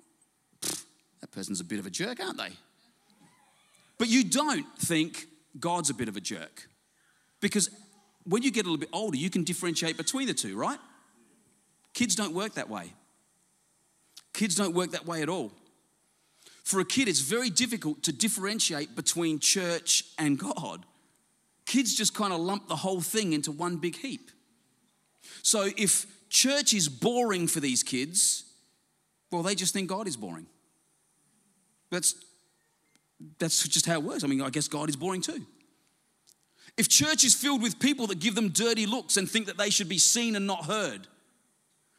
that 1.22 1.32
person's 1.32 1.60
a 1.60 1.64
bit 1.64 1.80
of 1.80 1.86
a 1.86 1.90
jerk, 1.90 2.20
aren't 2.20 2.38
they? 2.38 2.52
But 3.98 4.10
you 4.10 4.24
don't 4.24 4.66
think 4.78 5.26
God's 5.60 5.90
a 5.90 5.94
bit 5.94 6.08
of 6.08 6.16
a 6.16 6.22
jerk. 6.22 6.68
Because 7.40 7.70
when 8.26 8.44
you 8.44 8.52
get 8.52 8.62
a 8.62 8.70
little 8.70 8.80
bit 8.80 8.90
older, 8.94 9.18
you 9.18 9.30
can 9.30 9.44
differentiate 9.44 9.98
between 9.98 10.28
the 10.28 10.34
two, 10.34 10.58
right? 10.58 10.80
Kids 11.94 12.16
don't 12.16 12.34
work 12.34 12.56
that 12.56 12.70
way. 12.70 12.94
Kids 14.34 14.56
don't 14.56 14.76
work 14.76 14.92
that 14.92 15.06
way 15.06 15.22
at 15.22 15.30
all. 15.30 15.52
For 16.64 16.80
a 16.80 16.86
kid, 16.86 17.08
it's 17.08 17.22
very 17.22 17.50
difficult 17.50 18.04
to 18.04 18.12
differentiate 18.12 18.96
between 18.96 19.40
church 19.40 20.04
and 20.20 20.38
God. 20.38 20.86
Kids 21.66 21.96
just 21.96 22.14
kind 22.14 22.34
of 22.34 22.40
lump 22.40 22.68
the 22.68 22.76
whole 22.76 23.02
thing 23.02 23.34
into 23.34 23.52
one 23.52 23.78
big 23.78 23.96
heap. 23.96 24.30
So 25.44 25.70
if 25.78 26.06
church 26.30 26.74
is 26.74 26.90
boring 26.90 27.48
for 27.48 27.60
these 27.60 27.84
kids, 27.84 28.44
well, 29.32 29.44
they 29.44 29.56
just 29.56 29.74
think 29.74 29.90
God 29.90 30.08
is 30.08 30.18
boring. 30.18 30.48
That's, 31.90 32.16
that's 33.40 33.68
just 33.68 33.86
how 33.86 33.94
it 33.94 34.04
works. 34.04 34.24
I 34.24 34.28
mean, 34.28 34.42
I 34.42 34.50
guess 34.50 34.68
God 34.68 34.90
is 34.90 34.96
boring 34.96 35.22
too. 35.22 35.46
If 36.78 36.88
church 36.90 37.24
is 37.24 37.34
filled 37.34 37.64
with 37.64 37.80
people 37.80 38.08
that 38.08 38.20
give 38.20 38.36
them 38.36 38.50
dirty 38.50 38.86
looks 38.86 39.18
and 39.18 39.30
think 39.30 39.48
that 39.48 39.58
they 39.58 39.70
should 39.70 39.90
be 39.90 39.98
seen 39.98 40.36
and 40.36 40.46
not 40.46 40.66
heard, 40.66 41.08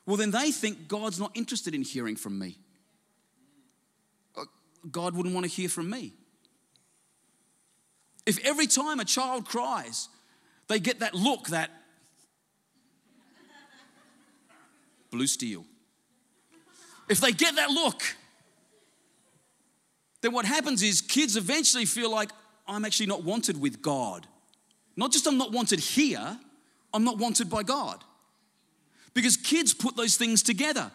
well, 0.07 0.17
then 0.17 0.31
they 0.31 0.53
think 0.53 0.89
God's 0.89 1.19
not 1.19 1.33
interested 1.35 1.75
in 1.75 1.83
hearing 1.83 2.17
from 2.17 2.39
me. 2.39 2.57
Uh, 4.37 4.45
God 4.91 5.15
wouldn't 5.15 5.35
want 5.35 5.45
to 5.45 5.51
hear 5.51 5.69
from 5.69 5.91
me. 5.91 6.13
If 8.25 8.39
every 8.45 8.67
time 8.67 9.01
a 9.01 9.05
child 9.05 9.47
cries, 9.47 10.09
they 10.69 10.79
get 10.79 11.01
that 11.01 11.15
look, 11.15 11.49
that 11.49 11.71
blue 15.11 15.27
steel. 15.27 15.65
If 17.09 17.21
they 17.21 17.33
get 17.33 17.57
that 17.57 17.71
look, 17.71 18.03
then 20.21 20.33
what 20.33 20.45
happens 20.45 20.83
is 20.83 21.01
kids 21.01 21.37
eventually 21.37 21.85
feel 21.85 22.11
like 22.11 22.31
I'm 22.67 22.85
actually 22.85 23.07
not 23.07 23.25
wanted 23.25 23.61
with 23.61 23.81
God. 23.81 24.27
Not 24.97 25.13
just 25.13 25.27
I'm 25.27 25.39
not 25.39 25.53
wanted 25.53 25.81
here, 25.81 26.39
I'm 26.93 27.05
not 27.05 27.19
wanted 27.19 27.49
by 27.49 27.63
God. 27.63 28.05
Because 29.15 29.37
kids 29.37 29.73
put 29.73 29.97
those 29.97 30.17
things 30.17 30.43
together. 30.43 30.91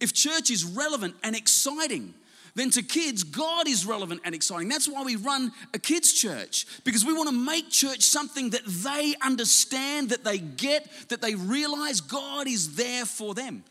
If 0.00 0.12
church 0.12 0.50
is 0.50 0.64
relevant 0.64 1.16
and 1.22 1.36
exciting, 1.36 2.14
then 2.56 2.70
to 2.70 2.82
kids, 2.82 3.22
God 3.22 3.68
is 3.68 3.84
relevant 3.84 4.22
and 4.24 4.34
exciting. 4.34 4.70
That's 4.70 4.88
why 4.88 5.02
we 5.04 5.16
run 5.16 5.52
a 5.74 5.78
kids' 5.78 6.12
church, 6.12 6.66
because 6.84 7.04
we 7.04 7.12
want 7.12 7.28
to 7.28 7.34
make 7.34 7.70
church 7.70 8.00
something 8.00 8.50
that 8.50 8.64
they 8.64 9.14
understand, 9.22 10.08
that 10.08 10.24
they 10.24 10.38
get, 10.38 10.88
that 11.10 11.20
they 11.20 11.34
realize 11.34 12.00
God 12.00 12.48
is 12.48 12.74
there 12.74 13.04
for 13.04 13.34
them. 13.34 13.62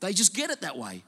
They 0.00 0.12
just 0.12 0.34
get 0.34 0.50
it 0.50 0.62
that 0.62 0.76
way. 0.76 1.04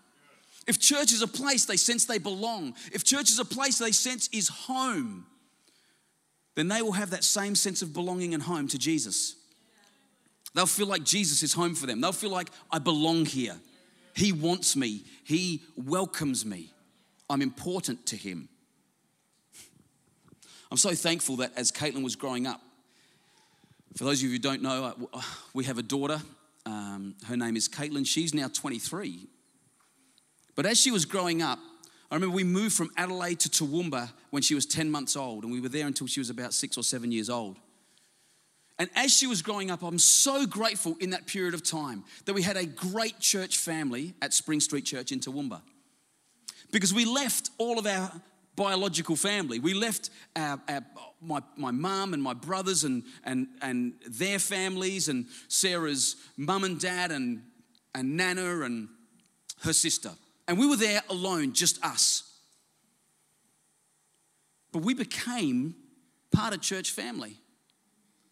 If 0.68 0.78
church 0.78 1.12
is 1.12 1.20
a 1.20 1.26
place 1.26 1.64
they 1.64 1.76
sense 1.76 2.04
they 2.04 2.18
belong, 2.18 2.74
if 2.92 3.02
church 3.02 3.30
is 3.30 3.40
a 3.40 3.44
place 3.44 3.78
they 3.78 3.90
sense 3.90 4.28
is 4.32 4.48
home, 4.48 5.26
then 6.54 6.68
they 6.68 6.80
will 6.80 6.92
have 6.92 7.10
that 7.10 7.24
same 7.24 7.56
sense 7.56 7.82
of 7.82 7.92
belonging 7.92 8.34
and 8.34 8.42
home 8.42 8.68
to 8.68 8.78
Jesus. 8.78 9.34
They'll 10.54 10.66
feel 10.66 10.86
like 10.86 11.02
Jesus 11.02 11.42
is 11.42 11.52
home 11.52 11.74
for 11.74 11.86
them. 11.86 12.00
They'll 12.00 12.12
feel 12.12 12.30
like 12.30 12.50
I 12.70 12.78
belong 12.78 13.24
here. 13.24 13.56
He 14.18 14.32
wants 14.32 14.74
me, 14.74 15.04
He 15.22 15.62
welcomes 15.76 16.44
me. 16.44 16.72
I'm 17.30 17.40
important 17.40 18.04
to 18.06 18.16
Him. 18.16 18.48
I'm 20.72 20.76
so 20.76 20.92
thankful 20.92 21.36
that 21.36 21.52
as 21.56 21.70
Caitlin 21.70 22.02
was 22.02 22.16
growing 22.16 22.44
up, 22.44 22.60
for 23.96 24.02
those 24.02 24.18
of 24.18 24.24
you 24.24 24.30
who 24.30 24.40
don't 24.40 24.60
know, 24.60 24.92
uh, 25.12 25.22
we 25.54 25.64
have 25.66 25.78
a 25.78 25.82
daughter. 25.82 26.20
Um, 26.66 27.14
her 27.28 27.36
name 27.36 27.56
is 27.56 27.68
Caitlin. 27.68 28.04
She's 28.04 28.34
now 28.34 28.48
23. 28.48 29.28
But 30.56 30.66
as 30.66 30.80
she 30.80 30.90
was 30.90 31.04
growing 31.04 31.40
up, 31.40 31.60
I 32.10 32.16
remember 32.16 32.34
we 32.34 32.42
moved 32.42 32.74
from 32.74 32.90
Adelaide 32.96 33.38
to 33.40 33.48
Toowoomba 33.48 34.10
when 34.30 34.42
she 34.42 34.56
was 34.56 34.66
10 34.66 34.90
months 34.90 35.14
old, 35.14 35.44
and 35.44 35.52
we 35.52 35.60
were 35.60 35.68
there 35.68 35.86
until 35.86 36.08
she 36.08 36.18
was 36.18 36.28
about 36.28 36.52
six 36.52 36.76
or 36.76 36.82
seven 36.82 37.12
years 37.12 37.30
old. 37.30 37.56
And 38.78 38.88
as 38.94 39.12
she 39.12 39.26
was 39.26 39.42
growing 39.42 39.70
up, 39.70 39.82
I'm 39.82 39.98
so 39.98 40.46
grateful 40.46 40.96
in 41.00 41.10
that 41.10 41.26
period 41.26 41.54
of 41.54 41.64
time 41.64 42.04
that 42.26 42.32
we 42.32 42.42
had 42.42 42.56
a 42.56 42.64
great 42.64 43.18
church 43.18 43.58
family 43.58 44.14
at 44.22 44.32
Spring 44.32 44.60
Street 44.60 44.84
Church 44.84 45.10
in 45.10 45.18
Toowoomba. 45.18 45.60
Because 46.70 46.94
we 46.94 47.04
left 47.04 47.50
all 47.58 47.78
of 47.78 47.86
our 47.86 48.12
biological 48.54 49.16
family. 49.16 49.58
We 49.58 49.74
left 49.74 50.10
our, 50.36 50.60
our, 50.68 50.84
my, 51.20 51.40
my 51.56 51.70
mum 51.70 52.12
and 52.12 52.22
my 52.22 52.34
brothers 52.34 52.84
and, 52.84 53.04
and, 53.24 53.48
and 53.62 53.94
their 54.06 54.38
families, 54.38 55.08
and 55.08 55.26
Sarah's 55.48 56.16
mum 56.36 56.64
and 56.64 56.78
dad, 56.78 57.10
and, 57.10 57.42
and 57.94 58.16
Nana 58.16 58.60
and 58.60 58.88
her 59.62 59.72
sister. 59.72 60.10
And 60.46 60.58
we 60.58 60.66
were 60.68 60.76
there 60.76 61.02
alone, 61.08 61.52
just 61.52 61.82
us. 61.84 62.24
But 64.72 64.82
we 64.82 64.94
became 64.94 65.74
part 66.32 66.54
of 66.54 66.60
church 66.60 66.90
family. 66.90 67.36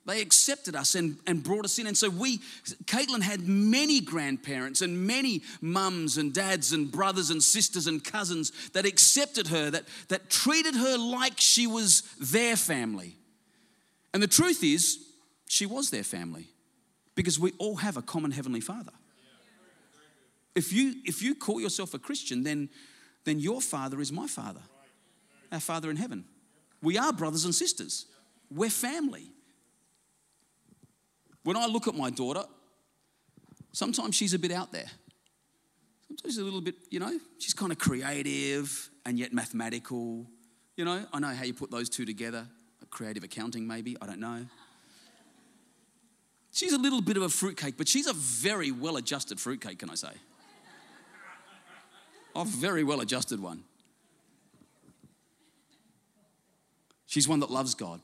They 0.06 0.20
accepted 0.20 0.76
us 0.76 0.94
and, 0.94 1.16
and 1.26 1.42
brought 1.42 1.64
us 1.64 1.78
in. 1.80 1.88
And 1.88 1.98
so 1.98 2.08
we, 2.08 2.38
Caitlin 2.84 3.22
had 3.22 3.40
many 3.46 4.00
grandparents 4.00 4.80
and 4.80 5.06
many 5.06 5.42
mums 5.60 6.16
and 6.16 6.32
dads 6.32 6.72
and 6.72 6.90
brothers 6.90 7.30
and 7.30 7.42
sisters 7.42 7.88
and 7.88 8.02
cousins 8.02 8.52
that 8.70 8.86
accepted 8.86 9.48
her, 9.48 9.68
that, 9.70 9.84
that 10.08 10.30
treated 10.30 10.76
her 10.76 10.96
like 10.96 11.34
she 11.38 11.66
was 11.66 12.02
their 12.20 12.54
family. 12.54 13.16
And 14.14 14.22
the 14.22 14.28
truth 14.28 14.62
is, 14.62 14.98
she 15.48 15.66
was 15.66 15.90
their 15.90 16.04
family 16.04 16.46
because 17.16 17.38
we 17.38 17.52
all 17.58 17.76
have 17.76 17.96
a 17.96 18.02
common 18.02 18.30
Heavenly 18.30 18.60
Father. 18.60 18.92
If 20.54 20.72
you, 20.72 20.94
if 21.04 21.20
you 21.20 21.34
call 21.34 21.60
yourself 21.60 21.94
a 21.94 21.98
Christian, 21.98 22.44
then, 22.44 22.70
then 23.24 23.40
your 23.40 23.60
Father 23.60 24.00
is 24.00 24.12
my 24.12 24.28
Father, 24.28 24.62
our 25.50 25.60
Father 25.60 25.90
in 25.90 25.96
heaven. 25.96 26.24
We 26.80 26.96
are 26.96 27.12
brothers 27.12 27.44
and 27.44 27.54
sisters. 27.54 28.06
We're 28.50 28.70
family. 28.70 29.32
When 31.46 31.56
I 31.56 31.66
look 31.66 31.86
at 31.86 31.94
my 31.94 32.10
daughter, 32.10 32.42
sometimes 33.70 34.16
she's 34.16 34.34
a 34.34 34.38
bit 34.38 34.50
out 34.50 34.72
there. 34.72 34.90
Sometimes 36.08 36.34
she's 36.34 36.38
a 36.38 36.44
little 36.44 36.60
bit, 36.60 36.74
you 36.90 36.98
know, 36.98 37.20
she's 37.38 37.54
kind 37.54 37.70
of 37.70 37.78
creative 37.78 38.90
and 39.04 39.16
yet 39.16 39.32
mathematical. 39.32 40.26
You 40.76 40.84
know, 40.84 41.06
I 41.12 41.20
know 41.20 41.28
how 41.28 41.44
you 41.44 41.54
put 41.54 41.70
those 41.70 41.88
two 41.88 42.04
together. 42.04 42.48
Creative 42.90 43.22
accounting, 43.22 43.64
maybe, 43.64 43.96
I 44.02 44.06
don't 44.06 44.18
know. 44.18 44.44
She's 46.50 46.72
a 46.72 46.78
little 46.78 47.00
bit 47.00 47.16
of 47.16 47.22
a 47.22 47.28
fruitcake, 47.28 47.76
but 47.76 47.86
she's 47.86 48.08
a 48.08 48.12
very 48.12 48.72
well 48.72 48.96
adjusted 48.96 49.38
fruitcake, 49.38 49.78
can 49.78 49.88
I 49.88 49.94
say? 49.94 50.14
A 52.34 52.44
very 52.44 52.82
well 52.82 53.00
adjusted 53.00 53.40
one. 53.40 53.62
She's 57.06 57.28
one 57.28 57.38
that 57.38 57.52
loves 57.52 57.76
God. 57.76 58.00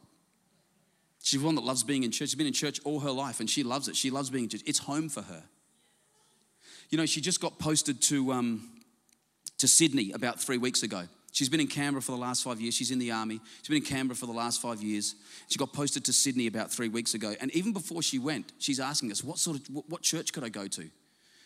She's 1.23 1.41
one 1.41 1.55
that 1.55 1.65
loves 1.65 1.85
being 1.85 2.03
in 2.03 2.11
church. 2.11 2.31
She's 2.31 2.35
been 2.35 2.47
in 2.49 2.53
church 2.53 2.81
all 2.85 3.01
her 3.01 3.11
life 3.11 3.41
and 3.41 3.49
she 3.49 3.63
loves 3.63 3.89
it. 3.89 3.97
She 3.97 4.11
loves 4.11 4.29
being 4.29 4.45
in 4.45 4.51
church. 4.51 4.63
It's 4.67 4.81
home 4.81 5.09
for 5.09 5.23
her. 5.23 5.43
You 6.91 6.99
know, 6.99 7.07
she 7.07 7.21
just 7.21 7.41
got 7.41 7.59
posted 7.59 8.03
to, 8.03 8.33
um, 8.33 8.69
to 9.59 9.69
Sydney 9.69 10.13
about 10.13 10.41
three 10.41 10.59
weeks 10.59 10.83
ago. 10.83 11.05
She's 11.31 11.49
been 11.49 11.61
in 11.61 11.69
Canberra 11.69 12.03
for 12.03 12.13
the 12.13 12.19
last 12.19 12.45
five 12.45 12.61
years. 12.61 12.75
She's 12.75 12.91
in 12.91 12.99
the 12.99 13.13
army. 13.13 13.41
She's 13.59 13.69
been 13.69 13.79
in 13.79 13.85
Canberra 13.85 14.17
for 14.17 14.27
the 14.27 14.33
last 14.33 14.61
five 14.61 14.83
years. 14.83 15.15
She 15.49 15.59
got 15.59 15.73
posted 15.73 16.05
to 16.05 16.13
Sydney 16.13 16.47
about 16.47 16.71
three 16.71 16.91
weeks 16.91 17.15
ago. 17.15 17.35
And 17.41 17.51
even 17.53 17.73
before 17.73 18.03
she 18.03 18.19
went, 18.19 18.53
she's 18.59 18.81
asking 18.81 19.11
us, 19.13 19.25
what 19.25 19.39
sort 19.39 19.57
of, 19.57 19.67
what 19.89 20.03
church 20.03 20.35
could 20.35 20.45
I 20.45 20.51
go 20.51 20.67
to? 20.67 20.91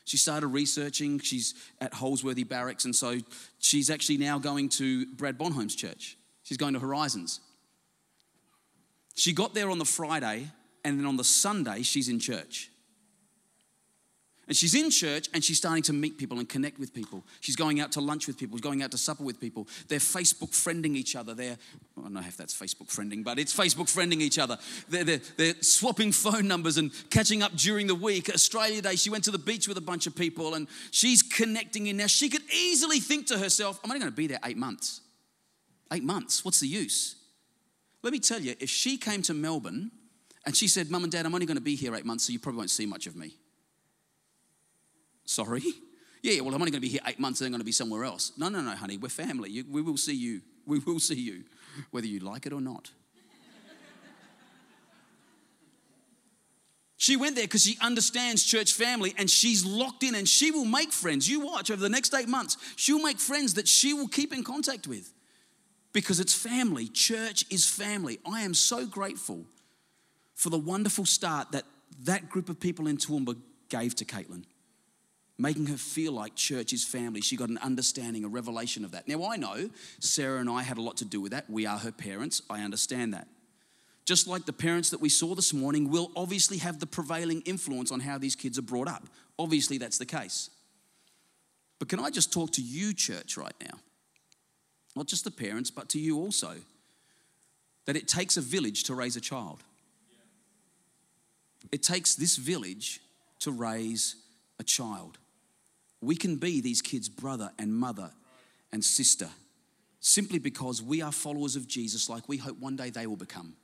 She 0.05 0.17
started 0.17 0.49
researching. 0.49 1.21
She's 1.21 1.55
at 1.81 1.93
Holsworthy 1.93 2.49
Barracks. 2.49 2.85
And 2.85 2.97
so 2.97 3.19
she's 3.61 3.91
actually 3.91 4.17
now 4.17 4.39
going 4.41 4.71
to 4.71 5.07
Brad 5.15 5.39
Bonhome's 5.39 5.77
church. 5.77 6.17
She's 6.43 6.57
going 6.57 6.75
to 6.75 6.81
Horizons. 6.81 7.41
She 9.17 9.33
got 9.33 9.55
there 9.55 9.71
on 9.71 9.79
the 9.79 9.85
Friday, 9.85 10.49
and 10.85 11.01
then 11.01 11.07
on 11.07 11.17
the 11.17 11.25
Sunday, 11.25 11.83
she's 11.83 12.09
in 12.09 12.21
church. 12.21 12.71
And 14.49 14.57
she's 14.57 14.77
in 14.77 14.91
church 14.93 15.29
and 15.35 15.43
she's 15.43 15.57
starting 15.57 15.83
to 15.85 15.93
meet 15.93 16.19
people 16.19 16.39
and 16.39 16.49
connect 16.49 16.79
with 16.79 16.95
people. 16.95 17.25
She's 17.41 17.57
going 17.57 17.81
out 17.81 17.91
to 17.93 18.01
lunch 18.01 18.29
with 18.29 18.39
people, 18.39 18.57
she's 18.57 18.63
going 18.63 18.83
out 18.83 18.93
to 18.93 18.99
supper 18.99 19.25
with 19.25 19.41
people. 19.41 19.67
They're 19.89 19.99
Facebook 19.99 20.51
friending 20.51 20.95
each 20.95 21.17
other. 21.17 21.35
They're, 21.35 21.57
I 21.99 22.03
don't 22.03 22.13
know 22.13 22.21
if 22.21 22.37
that's 22.37 22.55
Facebook 22.55 22.95
friending, 22.95 23.25
but 23.25 23.41
it's 23.41 23.53
Facebook 23.53 23.87
friending 23.87 24.21
each 24.21 24.39
other. 24.39 24.57
They're, 24.89 25.03
they're, 25.03 25.21
they're 25.37 25.55
swapping 25.63 26.13
phone 26.13 26.47
numbers 26.47 26.79
and 26.79 26.93
catching 27.11 27.43
up 27.43 27.57
during 27.57 27.89
the 27.89 27.97
week. 27.97 28.31
Australia 28.33 28.81
Day, 28.81 28.95
she 28.95 29.11
went 29.11 29.25
to 29.25 29.33
the 29.33 29.39
beach 29.39 29.67
with 29.67 29.79
a 29.79 29.83
bunch 29.83 30.07
of 30.07 30.15
people 30.15 30.55
and 30.55 30.69
she's 30.93 31.25
connecting 31.25 31.89
in 31.89 31.97
now. 31.97 32.07
She 32.07 32.29
could 32.29 32.43
easily 32.55 33.01
think 33.01 33.27
to 33.29 33.39
herself, 33.39 33.81
I'm 33.83 33.91
only 33.91 33.99
going 33.99 34.13
to 34.13 34.17
be 34.17 34.29
there 34.29 34.41
eight 34.45 34.59
months. 34.59 35.01
Eight 35.93 36.05
months, 36.05 36.45
what's 36.45 36.61
the 36.61 36.69
use? 36.69 37.17
Let 38.07 38.13
me 38.13 38.21
tell 38.21 38.41
you, 38.41 38.55
if 38.61 38.71
she 38.71 38.99
came 38.99 39.21
to 39.23 39.35
Melbourne 39.35 39.91
and 40.45 40.57
she 40.57 40.69
said, 40.69 40.93
Mum 40.93 41.03
and 41.03 41.11
Dad, 41.11 41.27
I'm 41.27 41.35
only 41.35 41.45
going 41.45 41.57
to 41.57 41.61
be 41.61 41.75
here 41.75 41.93
eight 41.97 42.05
months, 42.05 42.25
so 42.25 42.33
you 42.33 42.39
probably 42.39 42.59
won't 42.59 42.71
see 42.71 42.87
much 42.87 43.09
of 43.09 43.17
me 43.17 43.35
Sorry? 45.25 45.65
Yeah, 46.23 46.41
well, 46.41 46.55
I'm 46.55 46.61
only 46.63 46.71
going 46.71 46.81
to 46.81 46.87
be 46.87 46.89
here 46.89 47.03
eight 47.07 47.21
months, 47.21 47.41
and 47.41 47.47
I'm 47.47 47.53
going 47.53 47.61
to 47.61 47.65
be 47.65 47.73
somewhere 47.73 48.05
else. 48.05 48.33
No, 48.37 48.49
no, 48.49 48.61
no, 48.61 48.71
honey, 48.71 48.97
we're 48.97 49.09
family. 49.09 49.51
You, 49.51 49.65
we 49.71 49.81
will 49.83 49.97
see 49.97 50.15
you. 50.15 50.41
We 50.67 50.81
will 50.81 50.99
see 50.99 51.21
you, 51.21 51.45
whether 51.91 52.07
you 52.07 52.21
like 52.21 52.47
it 52.47 52.53
or 52.53 52.61
not. 52.61 52.91
She 56.97 57.17
went 57.17 57.35
there 57.37 57.45
because 57.45 57.63
she 57.65 57.77
understands 57.81 58.45
church 58.45 58.73
family 58.73 59.15
and 59.19 59.29
she's 59.29 59.65
locked 59.65 60.03
in 60.03 60.15
and 60.15 60.29
she 60.29 60.51
will 60.51 60.65
make 60.65 60.93
friends. 60.93 61.29
You 61.29 61.41
watch 61.41 61.71
over 61.71 61.81
the 61.81 61.89
next 61.89 62.15
eight 62.15 62.29
months, 62.29 62.57
she'll 62.77 63.03
make 63.03 63.19
friends 63.19 63.55
that 63.55 63.69
she 63.69 63.95
will 63.95 64.09
keep 64.09 64.33
in 64.33 64.43
contact 64.43 64.89
with 64.89 65.13
because 65.97 66.21
it's 66.21 66.35
family. 66.35 66.89
Church 66.89 67.47
is 67.49 67.67
family. 67.67 68.19
I 68.31 68.43
am 68.43 68.53
so 68.53 68.85
grateful 68.85 69.47
for 70.35 70.51
the 70.51 70.59
wonderful 70.59 71.07
start 71.07 71.53
that 71.53 71.65
that 72.03 72.29
group 72.29 72.51
of 72.51 72.61
people 72.61 72.87
in 72.87 72.99
Toowoomba 72.99 73.35
gave 73.71 73.97
to 73.97 74.05
Caitlin 74.05 74.45
making 75.39 75.67
her 75.67 75.77
feel 75.77 76.13
like 76.13 76.35
church 76.35 76.75
is 76.75 76.85
family. 76.85 77.23
She 77.23 77.35
got 77.37 77.49
an 77.49 77.59
understanding, 77.59 78.25
a 78.25 78.29
revelation 78.29 78.85
of 78.85 78.91
that. 78.93 79.09
Now, 79.09 79.25
I 79.25 79.37
know 79.37 79.71
Sarah 79.99 80.41
and 80.41 80.51
I 80.51 80.63
had 80.63 80.77
a 80.77 80.83
lot 80.83 80.99
to 80.99 81.07
do 81.07 81.21
with 81.21 81.33
that. 81.33 81.49
We 81.49 81.65
are 81.65 81.79
her 81.79 81.93
parents. 81.93 82.43
I 82.49 82.61
understand 82.63 83.15
that. 83.15 83.29
Just 84.05 84.27
like 84.27 84.45
the 84.45 84.53
parents 84.53 84.91
that 84.91 85.01
we 85.01 85.09
saw 85.09 85.35
this 85.35 85.53
morning 85.53 85.91
will 85.91 86.11
obviously 86.15 86.59
have 86.59 86.79
the 86.79 86.87
prevailing 86.87 87.43
influence 87.43 87.91
on 87.91 88.01
how 88.01 88.19
these 88.19 88.37
kids 88.37 88.59
are 88.59 88.63
brought 88.63 88.89
up. 88.89 89.09
Obviously, 89.39 89.79
that's 89.79 89.99
the 89.99 90.07
case. 90.07 90.51
But 91.79 91.89
can 91.89 92.01
I 92.01 92.11
just 92.11 92.33
talk 92.33 92.53
to 92.53 92.63
you, 92.63 92.93
church, 92.95 93.37
right 93.37 93.55
now? 93.63 93.79
Not 94.97 95.07
just 95.07 95.25
the 95.25 95.31
parents, 95.31 95.71
but 95.71 95.89
to 95.91 96.01
you 96.01 96.19
also. 96.19 96.55
That 97.85 97.97
it 97.97 98.09
takes 98.09 98.37
a 98.37 98.41
village 98.41 98.85
to 98.85 98.95
raise 98.95 99.15
a 99.15 99.21
child. 99.21 99.63
It 101.71 101.83
takes 101.83 102.17
this 102.17 102.37
village 102.37 103.01
to 103.41 103.53
raise 103.53 104.17
a 104.59 104.65
child. 104.65 105.19
We 106.01 106.17
can 106.17 106.37
be 106.37 106.61
these 106.61 106.83
kids' 106.83 107.09
brother 107.09 107.53
and 107.59 107.75
mother 107.75 108.11
and 108.73 108.85
sister 108.85 109.29
simply 110.01 110.39
because 110.39 110.81
we 110.81 111.03
are 111.03 111.11
followers 111.11 111.57
of 111.57 111.67
Jesus, 111.67 112.09
like 112.09 112.29
we 112.29 112.37
hope 112.37 112.59
one 112.61 112.77
day 112.77 112.91
they 112.91 113.07
will 113.07 113.17
become. 113.17 113.55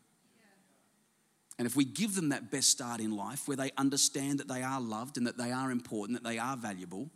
And 1.58 1.66
if 1.66 1.76
we 1.76 1.84
give 1.84 2.16
them 2.16 2.30
that 2.30 2.50
best 2.50 2.70
start 2.70 3.00
in 3.00 3.16
life 3.16 3.46
where 3.46 3.56
they 3.56 3.70
understand 3.76 4.40
that 4.40 4.48
they 4.48 4.62
are 4.62 4.80
loved 4.80 5.16
and 5.16 5.26
that 5.26 5.36
they 5.38 5.52
are 5.52 5.70
important, 5.70 6.20
that 6.20 6.28
they 6.28 6.38
are 6.38 6.56
valuable, 6.56 7.10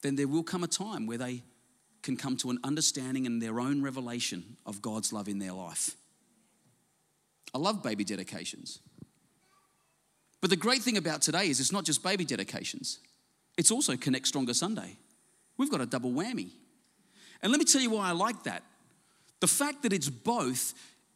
then 0.00 0.16
there 0.16 0.28
will 0.28 0.42
come 0.42 0.64
a 0.64 0.68
time 0.68 1.06
where 1.06 1.18
they 1.18 1.42
can 2.02 2.16
come 2.16 2.36
to 2.38 2.50
an 2.50 2.58
understanding 2.64 3.26
and 3.26 3.40
their 3.42 3.60
own 3.60 3.82
revelation 3.82 4.56
of 4.64 4.80
God's 4.82 5.12
love 5.12 5.28
in 5.28 5.38
their 5.38 5.52
life. 5.52 5.96
I 7.54 7.58
love 7.58 7.82
baby 7.82 8.04
dedications. 8.04 8.80
But 10.40 10.50
the 10.50 10.56
great 10.56 10.82
thing 10.82 10.96
about 10.96 11.22
today 11.22 11.48
is 11.48 11.60
it's 11.60 11.72
not 11.72 11.84
just 11.84 12.02
baby 12.02 12.24
dedications, 12.24 13.00
it's 13.56 13.70
also 13.70 13.96
Connect 13.96 14.26
Stronger 14.26 14.54
Sunday. 14.54 14.96
We've 15.56 15.70
got 15.70 15.80
a 15.80 15.86
double 15.86 16.12
whammy. 16.12 16.50
And 17.42 17.50
let 17.50 17.58
me 17.58 17.64
tell 17.64 17.80
you 17.80 17.90
why 17.90 18.08
I 18.08 18.12
like 18.12 18.44
that. 18.44 18.62
The 19.40 19.48
fact 19.48 19.82
that 19.82 19.92
it's 19.92 20.08
both 20.08 20.74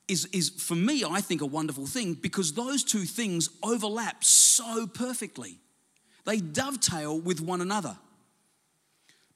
is, 0.08 0.26
is 0.26 0.50
for 0.50 0.74
me, 0.74 1.04
I 1.08 1.20
think, 1.20 1.40
a 1.40 1.46
wonderful 1.46 1.86
thing 1.86 2.14
because 2.14 2.52
those 2.52 2.84
two 2.84 3.04
things 3.04 3.48
overlap 3.62 4.24
so 4.24 4.86
perfectly. 4.86 5.58
They 6.24 6.38
dovetail 6.38 7.20
with 7.20 7.40
one 7.40 7.60
another. 7.60 7.96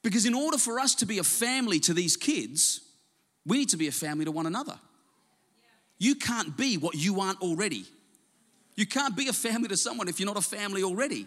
Because 0.07 0.25
in 0.25 0.35
order 0.35 0.57
for 0.57 0.79
us 0.79 0.95
to 0.95 1.05
be 1.05 1.19
a 1.19 1.25
family 1.25 1.81
to 1.81 1.93
these 1.93 2.17
kids, 2.17 2.81
we 3.45 3.59
need 3.59 3.71
to 3.71 3.77
be 3.77 3.89
a 3.89 3.93
family 3.93 4.25
to 4.25 4.31
one 4.31 4.47
another. 4.47 4.79
You 5.99 6.15
can't 6.15 6.57
be 6.57 6.77
what 6.77 6.95
you 6.95 7.21
aren't 7.21 7.43
already. 7.43 7.87
You 8.77 8.87
can't 8.87 9.17
be 9.17 9.27
a 9.27 9.33
family 9.33 9.67
to 9.67 9.77
someone 9.77 10.07
if 10.07 10.21
you're 10.21 10.29
not 10.29 10.37
a 10.37 10.41
family 10.41 10.85
already. 10.85 11.27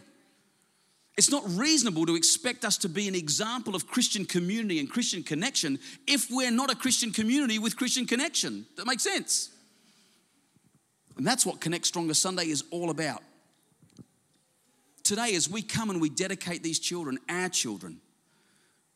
It's 1.17 1.29
not 1.29 1.43
reasonable 1.57 2.05
to 2.05 2.15
expect 2.15 2.63
us 2.63 2.77
to 2.77 2.87
be 2.87 3.09
an 3.09 3.15
example 3.15 3.75
of 3.75 3.85
Christian 3.85 4.23
community 4.23 4.79
and 4.79 4.89
Christian 4.89 5.23
connection 5.23 5.77
if 6.07 6.31
we're 6.31 6.49
not 6.49 6.71
a 6.71 6.75
Christian 6.75 7.11
community 7.11 7.59
with 7.59 7.75
Christian 7.75 8.07
connection. 8.07 8.65
That 8.77 8.87
makes 8.87 9.03
sense. 9.03 9.49
And 11.17 11.27
that's 11.27 11.45
what 11.45 11.59
Connect 11.59 11.85
Stronger 11.85 12.13
Sunday 12.13 12.45
is 12.45 12.63
all 12.71 12.91
about. 12.91 13.23
Today, 15.03 15.35
as 15.35 15.49
we 15.49 15.63
come 15.63 15.89
and 15.89 15.99
we 15.99 16.09
dedicate 16.09 16.63
these 16.63 16.79
children, 16.79 17.17
our 17.27 17.49
children, 17.49 17.99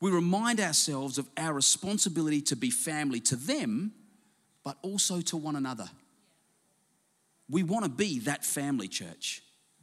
we 0.04 0.12
remind 0.12 0.60
ourselves 0.60 1.18
of 1.18 1.30
our 1.38 1.54
responsibility 1.54 2.42
to 2.42 2.58
be 2.58 2.70
family 2.70 3.22
to 3.22 3.38
them, 3.38 3.94
but 4.66 4.76
also 4.82 5.22
to 5.22 5.38
one 5.38 5.56
another. 5.56 5.90
We 7.50 7.64
want 7.64 7.86
to 7.86 7.90
be 7.90 8.20
that 8.20 8.44
family 8.44 8.90
church. 8.90 9.42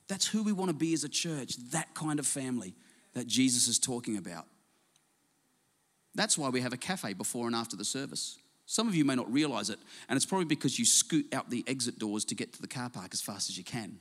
That's 0.09 0.27
who 0.27 0.43
we 0.43 0.53
want 0.53 0.69
to 0.69 0.77
be 0.77 0.93
as 0.93 1.05
a 1.05 1.09
church, 1.09 1.57
that 1.71 1.95
kind 1.95 2.19
of 2.19 2.27
family 2.27 2.75
that 3.15 3.29
Jesus 3.29 3.67
is 3.67 3.79
talking 3.79 4.19
about. 4.19 4.45
That's 6.15 6.37
why 6.37 6.51
we 6.51 6.61
have 6.61 6.75
a 6.75 6.77
cafe 6.77 7.15
before 7.15 7.47
and 7.47 7.57
after 7.57 7.75
the 7.75 7.85
service. 7.87 8.37
Some 8.67 8.89
of 8.89 8.95
you 8.95 9.07
may 9.07 9.15
not 9.15 9.33
realize 9.33 9.71
it, 9.71 9.79
and 10.11 10.19
it's 10.19 10.27
probably 10.27 10.45
because 10.45 10.79
you 10.79 10.85
scoot 10.85 11.33
out 11.33 11.49
the 11.49 11.65
exit 11.67 11.99
doors 11.99 12.27
to 12.27 12.35
get 12.35 12.53
to 12.53 12.61
the 12.61 12.69
car 12.69 12.91
park 12.91 13.09
as 13.15 13.23
fast 13.23 13.49
as 13.49 13.57
you 13.57 13.65
can. 13.65 13.99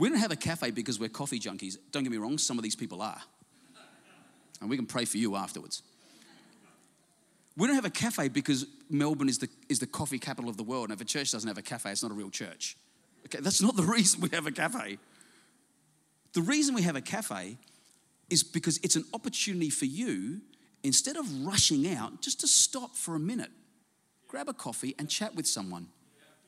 We 0.00 0.08
don't 0.08 0.16
have 0.18 0.32
a 0.32 0.36
cafe 0.36 0.70
because 0.70 0.98
we're 0.98 1.10
coffee 1.10 1.38
junkies. 1.38 1.76
Don't 1.92 2.04
get 2.04 2.10
me 2.10 2.16
wrong, 2.16 2.38
some 2.38 2.58
of 2.58 2.64
these 2.64 2.74
people 2.74 3.02
are. 3.02 3.20
And 4.62 4.70
we 4.70 4.76
can 4.76 4.86
pray 4.86 5.04
for 5.04 5.18
you 5.18 5.36
afterwards. 5.36 5.82
We 7.54 7.66
don't 7.66 7.76
have 7.76 7.84
a 7.84 7.90
cafe 7.90 8.28
because 8.28 8.64
Melbourne 8.88 9.28
is 9.28 9.36
the, 9.36 9.50
is 9.68 9.78
the 9.78 9.86
coffee 9.86 10.18
capital 10.18 10.48
of 10.48 10.56
the 10.56 10.62
world. 10.62 10.84
And 10.84 10.94
if 10.94 11.02
a 11.02 11.04
church 11.04 11.32
doesn't 11.32 11.46
have 11.46 11.58
a 11.58 11.62
cafe, 11.62 11.92
it's 11.92 12.02
not 12.02 12.12
a 12.12 12.14
real 12.14 12.30
church. 12.30 12.78
Okay, 13.26 13.40
that's 13.42 13.60
not 13.60 13.76
the 13.76 13.82
reason 13.96 14.22
we 14.22 14.30
have 14.30 14.46
a 14.46 14.50
cafe. 14.50 14.96
The 16.32 16.40
reason 16.40 16.74
we 16.74 16.80
have 16.80 16.96
a 16.96 17.02
cafe 17.02 17.58
is 18.30 18.42
because 18.42 18.78
it's 18.78 18.96
an 18.96 19.04
opportunity 19.12 19.68
for 19.68 19.84
you, 19.84 20.40
instead 20.82 21.18
of 21.18 21.44
rushing 21.44 21.86
out, 21.92 22.22
just 22.22 22.40
to 22.40 22.48
stop 22.48 22.96
for 22.96 23.16
a 23.16 23.20
minute, 23.20 23.50
grab 24.28 24.48
a 24.48 24.54
coffee 24.54 24.94
and 24.98 25.10
chat 25.10 25.34
with 25.34 25.46
someone. 25.46 25.88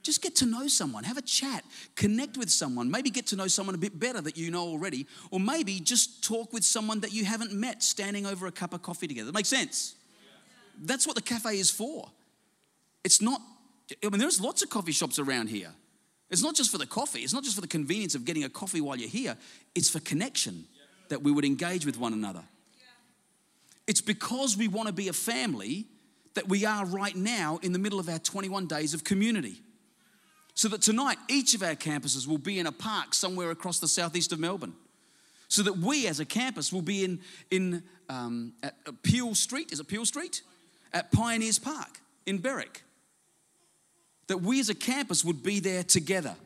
Just 0.03 0.21
get 0.21 0.35
to 0.37 0.47
know 0.47 0.67
someone, 0.67 1.05
have 1.05 1.17
a 1.17 1.23
chat, 1.23 1.65
connect 1.95 2.37
with 2.37 2.51
someone, 2.51 2.91
maybe 2.91 3.09
get 3.09 3.27
to 3.29 3.37
know 3.37 3.47
someone 3.47 3.75
a 3.75 3.79
bit 3.79 3.99
better 3.99 4.21
that 4.21 4.37
you 4.37 4.51
know 4.51 4.63
already, 4.63 5.07
or 5.31 5.39
maybe 5.39 5.79
just 5.79 6.25
talk 6.25 6.53
with 6.53 6.65
someone 6.65 7.01
that 7.01 7.13
you 7.13 7.25
haven't 7.25 7.53
met 7.53 7.83
standing 7.83 8.27
over 8.27 8.47
a 8.47 8.53
cup 8.53 8.75
of 8.75 8.83
coffee 8.83 9.07
together. 9.07 9.27
That 9.27 9.35
makes 9.35 9.49
sense? 9.49 9.95
That's 10.81 11.07
what 11.07 11.15
the 11.15 11.23
cafe 11.23 11.59
is 11.59 11.71
for. 11.71 12.09
It's 13.05 13.23
not, 13.23 13.41
I 14.05 14.09
mean, 14.09 14.19
there's 14.19 14.41
lots 14.41 14.63
of 14.63 14.71
coffee 14.71 14.93
shops 14.93 15.19
around 15.19 15.49
here. 15.49 15.71
It's 16.31 16.43
not 16.43 16.57
just 16.57 16.73
for 16.73 16.79
the 16.79 16.87
coffee, 16.87 17.21
it's 17.21 17.35
not 17.35 17.45
just 17.45 17.55
for 17.55 17.61
the 17.61 17.69
convenience 17.69 18.15
of 18.15 18.25
getting 18.25 18.43
a 18.43 18.49
coffee 18.49 18.81
while 18.81 18.97
you're 18.97 19.09
here, 19.09 19.37
it's 19.75 19.89
for 19.91 20.01
connection 20.01 20.65
that 21.09 21.23
we 21.23 21.31
would 21.31 21.45
engage 21.45 21.87
with 21.87 21.99
one 21.99 22.13
another. 22.13 22.43
It's 23.87 24.01
because 24.01 24.57
we 24.57 24.67
want 24.67 24.87
to 24.87 24.93
be 24.95 25.09
a 25.09 25.13
family 25.13 25.87
that 26.35 26.49
we 26.49 26.65
are 26.65 26.87
right 26.87 27.15
now 27.15 27.61
in 27.63 27.73
the 27.73 27.79
middle 27.79 28.01
of 28.01 28.09
our 28.09 28.19
21 28.19 28.67
days 28.67 28.95
of 28.95 29.05
community. 29.05 29.61
So 30.55 30.69
that 30.69 30.83
tonight, 30.83 31.19
each 31.29 31.55
of 31.55 31.63
our 31.63 31.75
campuses 31.75 32.27
will 32.27 32.39
be 32.39 32.59
in 32.59 32.67
a 32.67 32.73
park 32.73 33.15
somewhere 33.15 33.51
across 33.51 33.79
the 33.79 33.89
southeast 33.89 34.33
of 34.33 34.39
Melbourne. 34.39 34.75
So 35.49 35.63
that 35.63 35.79
we 35.79 36.07
as 36.07 36.21
a 36.21 36.25
campus 36.25 36.73
will 36.73 36.83
be 36.83 37.05
in, 37.05 37.21
in 37.51 37.83
um, 38.09 38.55
at 38.63 38.75
Peel 39.03 39.35
Street, 39.35 39.73
is 39.73 39.81
it 39.81 39.89
Peel 39.89 40.07
Street? 40.07 40.43
At 40.93 41.13
Pioneers 41.13 41.59
Park 41.59 42.01
in 42.27 42.39
Berwick. 42.39 42.83
That 44.29 44.39
we 44.39 44.61
as 44.61 44.69
a 44.69 44.75
campus 44.75 45.25
would 45.25 45.43
be 45.43 45.61
there 45.61 45.83
together. 45.83 46.37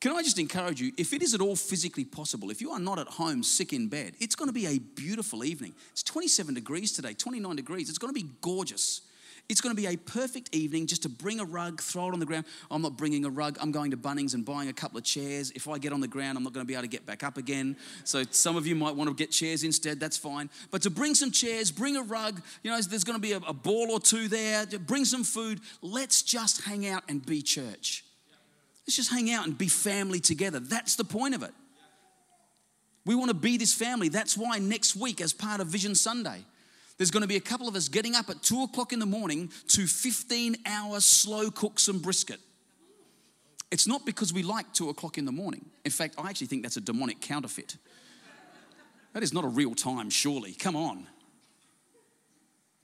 Can 0.00 0.12
I 0.12 0.22
just 0.22 0.38
encourage 0.38 0.80
you, 0.80 0.92
if 0.98 1.12
it 1.12 1.22
is 1.22 1.32
at 1.32 1.40
all 1.40 1.56
physically 1.56 2.04
possible, 2.04 2.50
if 2.50 2.60
you 2.60 2.70
are 2.70 2.78
not 2.78 2.98
at 2.98 3.08
home 3.08 3.42
sick 3.42 3.72
in 3.72 3.88
bed, 3.88 4.14
it's 4.20 4.34
going 4.34 4.48
to 4.48 4.52
be 4.52 4.66
a 4.66 4.78
beautiful 4.78 5.42
evening. 5.42 5.74
It's 5.92 6.02
27 6.02 6.54
degrees 6.54 6.92
today, 6.92 7.14
29 7.14 7.56
degrees. 7.56 7.88
It's 7.88 7.98
going 7.98 8.12
to 8.12 8.20
be 8.20 8.28
gorgeous. 8.42 9.00
It's 9.48 9.60
going 9.60 9.74
to 9.74 9.80
be 9.80 9.86
a 9.86 9.96
perfect 9.96 10.54
evening 10.54 10.88
just 10.88 11.02
to 11.02 11.08
bring 11.08 11.38
a 11.38 11.44
rug, 11.44 11.80
throw 11.80 12.08
it 12.08 12.12
on 12.12 12.18
the 12.18 12.26
ground. 12.26 12.46
I'm 12.68 12.82
not 12.82 12.96
bringing 12.96 13.24
a 13.24 13.30
rug. 13.30 13.56
I'm 13.60 13.70
going 13.70 13.92
to 13.92 13.96
Bunnings 13.96 14.34
and 14.34 14.44
buying 14.44 14.68
a 14.68 14.72
couple 14.72 14.98
of 14.98 15.04
chairs. 15.04 15.52
If 15.52 15.68
I 15.68 15.78
get 15.78 15.92
on 15.92 16.00
the 16.00 16.08
ground, 16.08 16.36
I'm 16.36 16.42
not 16.42 16.52
going 16.52 16.66
to 16.66 16.68
be 16.68 16.74
able 16.74 16.82
to 16.82 16.88
get 16.88 17.06
back 17.06 17.22
up 17.22 17.36
again. 17.36 17.76
So 18.04 18.24
some 18.30 18.56
of 18.56 18.66
you 18.66 18.74
might 18.74 18.96
want 18.96 19.08
to 19.08 19.14
get 19.14 19.30
chairs 19.30 19.62
instead. 19.62 20.00
That's 20.00 20.16
fine. 20.16 20.50
But 20.70 20.82
to 20.82 20.90
bring 20.90 21.14
some 21.14 21.30
chairs, 21.30 21.70
bring 21.70 21.96
a 21.96 22.02
rug. 22.02 22.42
You 22.64 22.72
know, 22.72 22.80
there's 22.80 23.04
going 23.04 23.18
to 23.18 23.22
be 23.22 23.32
a, 23.32 23.40
ball 23.52 23.90
or 23.90 24.00
two 24.00 24.28
there. 24.28 24.66
Bring 24.66 25.04
some 25.04 25.22
food. 25.22 25.60
Let's 25.80 26.22
just 26.22 26.64
hang 26.64 26.86
out 26.86 27.04
and 27.08 27.24
be 27.24 27.40
church. 27.40 28.04
Let's 28.86 28.96
just 28.96 29.10
hang 29.10 29.30
out 29.30 29.46
and 29.46 29.56
be 29.56 29.68
family 29.68 30.20
together. 30.20 30.58
That's 30.58 30.96
the 30.96 31.04
point 31.04 31.34
of 31.34 31.42
it. 31.42 31.52
We 33.04 33.14
want 33.14 33.30
to 33.30 33.36
be 33.36 33.56
this 33.56 33.72
family. 33.72 34.08
That's 34.08 34.36
why 34.36 34.58
next 34.58 34.96
week, 34.96 35.20
as 35.20 35.32
part 35.32 35.60
of 35.60 35.68
Vision 35.68 35.94
Sunday, 35.94 36.44
there's 36.98 37.10
going 37.10 37.22
to 37.22 37.28
be 37.28 37.36
a 37.36 37.40
couple 37.40 37.68
of 37.68 37.74
us 37.74 37.88
getting 37.88 38.14
up 38.14 38.30
at 38.30 38.42
two 38.42 38.62
o'clock 38.62 38.92
in 38.92 38.98
the 38.98 39.06
morning 39.06 39.50
to 39.68 39.86
15 39.86 40.56
hour 40.66 41.00
slow 41.00 41.50
cook 41.50 41.78
some 41.78 41.98
brisket. 41.98 42.40
It's 43.70 43.86
not 43.86 44.06
because 44.06 44.32
we 44.32 44.42
like 44.42 44.72
two 44.72 44.88
o'clock 44.88 45.18
in 45.18 45.24
the 45.24 45.32
morning. 45.32 45.66
In 45.84 45.90
fact, 45.90 46.14
I 46.18 46.30
actually 46.30 46.46
think 46.46 46.62
that's 46.62 46.76
a 46.76 46.80
demonic 46.80 47.20
counterfeit. 47.20 47.76
That 49.12 49.22
is 49.22 49.32
not 49.32 49.44
a 49.44 49.48
real 49.48 49.74
time, 49.74 50.08
surely. 50.10 50.52
Come 50.52 50.76
on. 50.76 51.06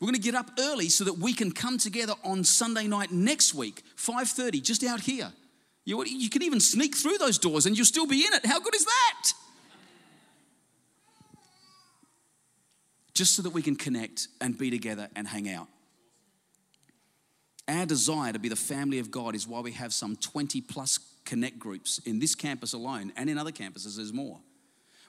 We're 0.00 0.06
going 0.06 0.14
to 0.14 0.20
get 0.20 0.34
up 0.34 0.50
early 0.58 0.88
so 0.88 1.04
that 1.04 1.18
we 1.18 1.32
can 1.32 1.52
come 1.52 1.78
together 1.78 2.14
on 2.24 2.42
Sunday 2.42 2.88
night 2.88 3.12
next 3.12 3.54
week, 3.54 3.82
5:30, 3.96 4.60
just 4.60 4.82
out 4.82 5.00
here. 5.00 5.32
You 5.84 6.28
can 6.28 6.42
even 6.42 6.58
sneak 6.58 6.96
through 6.96 7.18
those 7.18 7.38
doors 7.38 7.66
and 7.66 7.76
you'll 7.76 7.86
still 7.86 8.06
be 8.06 8.26
in 8.26 8.32
it. 8.34 8.44
How 8.44 8.58
good 8.58 8.74
is 8.74 8.84
that? 8.84 9.32
Just 13.14 13.36
so 13.36 13.42
that 13.42 13.50
we 13.50 13.62
can 13.62 13.76
connect 13.76 14.28
and 14.40 14.56
be 14.56 14.70
together 14.70 15.08
and 15.14 15.26
hang 15.28 15.48
out. 15.48 15.68
Our 17.68 17.86
desire 17.86 18.32
to 18.32 18.38
be 18.38 18.48
the 18.48 18.56
family 18.56 18.98
of 18.98 19.10
God 19.10 19.34
is 19.34 19.46
why 19.46 19.60
we 19.60 19.72
have 19.72 19.92
some 19.92 20.16
20 20.16 20.60
plus 20.62 20.98
connect 21.24 21.58
groups 21.58 21.98
in 22.04 22.18
this 22.18 22.34
campus 22.34 22.72
alone 22.72 23.12
and 23.16 23.30
in 23.30 23.38
other 23.38 23.52
campuses, 23.52 23.96
there's 23.96 24.12
more. 24.12 24.40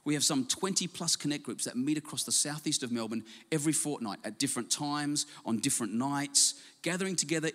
We 0.05 0.13
have 0.15 0.23
some 0.23 0.45
20 0.45 0.87
plus 0.87 1.15
connect 1.15 1.43
groups 1.43 1.63
that 1.65 1.77
meet 1.77 1.97
across 1.97 2.23
the 2.23 2.31
southeast 2.31 2.83
of 2.83 2.91
Melbourne 2.91 3.23
every 3.51 3.73
fortnight 3.73 4.19
at 4.25 4.37
different 4.37 4.69
times, 4.69 5.25
on 5.45 5.59
different 5.59 5.93
nights, 5.93 6.55
gathering 6.81 7.15
together 7.15 7.51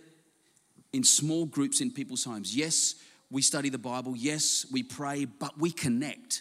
in 0.93 1.05
small 1.05 1.45
groups 1.45 1.81
in 1.81 1.91
people's 1.91 2.25
homes. 2.25 2.57
Yes, 2.57 2.95
we 3.31 3.43
study 3.43 3.69
the 3.69 3.79
Bible. 3.79 4.15
Yes, 4.17 4.65
we 4.73 4.83
pray, 4.83 5.27
but 5.27 5.59
we 5.59 5.71
connect. 5.71 6.41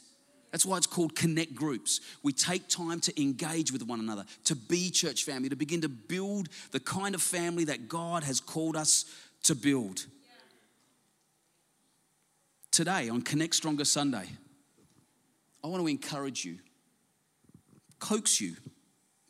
That's 0.58 0.66
why 0.66 0.78
it's 0.78 0.88
called 0.88 1.16
connect 1.16 1.54
groups. 1.54 2.02
We 2.24 2.34
take 2.34 2.68
time 2.68 3.00
to 3.02 3.22
engage 3.22 3.72
with 3.72 3.84
one 3.84 4.00
another, 4.00 4.26
to 4.46 4.56
be 4.56 4.90
church 4.90 5.24
family, 5.24 5.50
to 5.50 5.56
begin 5.56 5.82
to 5.82 5.88
build 5.88 6.50
the 6.72 6.80
kind 6.80 7.14
of 7.14 7.22
family 7.22 7.66
that 7.66 7.88
God 7.88 8.24
has 8.24 8.40
called 8.40 8.76
us 8.76 9.06
to 9.44 9.54
build. 9.54 10.08
Today, 12.72 13.08
on 13.08 13.22
Connect 13.22 13.54
Stronger 13.54 13.86
Sunday, 13.86 14.28
I 15.64 15.68
want 15.68 15.84
to 15.84 15.88
encourage 15.88 16.44
you, 16.44 16.58
coax 18.00 18.42
you, 18.42 18.56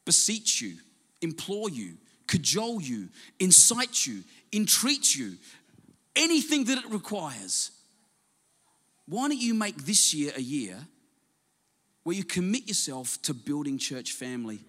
beseech 0.06 0.62
you, 0.62 0.78
implore 1.22 1.70
you, 1.70 1.96
cajole 2.28 2.80
you, 2.80 3.10
incite 3.38 4.06
you, 4.06 4.24
entreat 4.54 5.14
you, 5.14 5.34
anything 6.16 6.64
that 6.64 6.78
it 6.78 6.90
requires. 6.90 7.72
Why 9.08 9.28
don't 9.28 9.38
you 9.38 9.54
make 9.54 9.76
this 9.76 10.14
year 10.14 10.32
a 10.34 10.42
year 10.42 10.78
where 12.08 12.16
you 12.16 12.24
commit 12.24 12.66
yourself 12.70 13.22
to 13.22 13.34
building 13.34 13.78
church 13.78 14.14
family 14.14 14.62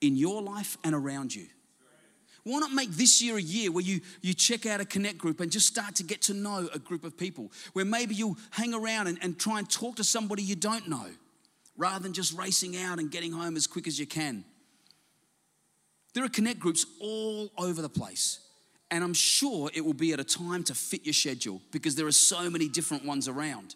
in 0.00 0.16
your 0.16 0.40
life 0.40 0.78
and 0.82 0.94
around 0.94 1.34
you. 1.34 1.44
Why 2.44 2.60
not 2.60 2.72
make 2.72 2.88
this 2.92 3.20
year 3.20 3.36
a 3.36 3.42
year 3.42 3.70
where 3.70 3.84
you, 3.84 4.00
you 4.22 4.32
check 4.32 4.64
out 4.64 4.80
a 4.80 4.86
connect 4.86 5.18
group 5.18 5.40
and 5.40 5.52
just 5.52 5.66
start 5.66 5.96
to 5.96 6.02
get 6.02 6.22
to 6.22 6.32
know 6.32 6.70
a 6.72 6.78
group 6.78 7.04
of 7.04 7.18
people? 7.18 7.52
Where 7.74 7.84
maybe 7.84 8.14
you'll 8.14 8.38
hang 8.52 8.72
around 8.72 9.08
and, 9.08 9.18
and 9.20 9.38
try 9.38 9.58
and 9.58 9.68
talk 9.68 9.96
to 9.96 10.04
somebody 10.04 10.42
you 10.42 10.56
don't 10.56 10.88
know 10.88 11.04
rather 11.76 12.02
than 12.02 12.14
just 12.14 12.32
racing 12.38 12.74
out 12.78 12.98
and 12.98 13.10
getting 13.10 13.32
home 13.32 13.54
as 13.58 13.66
quick 13.66 13.86
as 13.86 13.98
you 13.98 14.06
can. 14.06 14.42
There 16.14 16.24
are 16.24 16.30
connect 16.30 16.58
groups 16.58 16.86
all 17.02 17.50
over 17.58 17.82
the 17.82 17.90
place. 17.90 18.40
And 18.90 19.04
I'm 19.04 19.12
sure 19.12 19.70
it 19.74 19.84
will 19.84 19.92
be 19.92 20.14
at 20.14 20.20
a 20.20 20.24
time 20.24 20.64
to 20.64 20.74
fit 20.74 21.04
your 21.04 21.12
schedule 21.12 21.60
because 21.70 21.96
there 21.96 22.06
are 22.06 22.12
so 22.12 22.48
many 22.48 22.66
different 22.66 23.04
ones 23.04 23.28
around. 23.28 23.74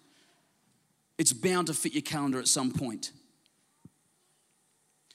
It's 1.18 1.32
bound 1.32 1.68
to 1.68 1.74
fit 1.74 1.92
your 1.92 2.02
calendar 2.02 2.38
at 2.38 2.48
some 2.48 2.72
point. 2.72 3.12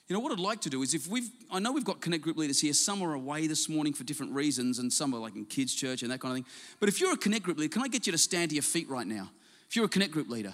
You 0.08 0.16
know 0.16 0.20
what 0.20 0.34
I'd 0.34 0.40
like 0.40 0.60
to 0.62 0.70
do 0.70 0.82
is 0.82 0.94
if 0.94 1.08
we've, 1.08 1.30
I 1.50 1.60
know 1.60 1.72
we've 1.72 1.86
got 1.86 2.02
connect 2.02 2.22
group 2.22 2.36
leaders 2.36 2.60
here. 2.60 2.74
Some 2.74 3.02
are 3.02 3.14
away 3.14 3.48
this 3.48 3.70
morning 3.70 3.94
for 3.94 4.04
different 4.04 4.34
reasons, 4.34 4.80
and 4.80 4.92
some 4.92 5.14
are 5.14 5.20
like 5.20 5.38
in 5.38 5.46
kids' 5.46 5.74
church 5.74 6.02
and 6.02 6.12
that 6.12 6.20
kind 6.20 6.32
of 6.32 6.36
thing. 6.44 6.54
But 6.82 6.90
if 6.90 7.00
you're 7.00 7.14
a 7.14 7.18
connect 7.18 7.44
group 7.44 7.58
leader, 7.58 7.72
can 7.72 7.82
I 7.82 7.88
get 7.88 8.08
you 8.08 8.12
to 8.12 8.18
stand 8.18 8.50
to 8.50 8.56
your 8.56 8.64
feet 8.64 8.90
right 8.90 9.08
now? 9.08 9.32
If 9.70 9.78
you're 9.78 9.86
a 9.86 9.90
connect 9.90 10.12
group 10.12 10.30
leader, 10.30 10.54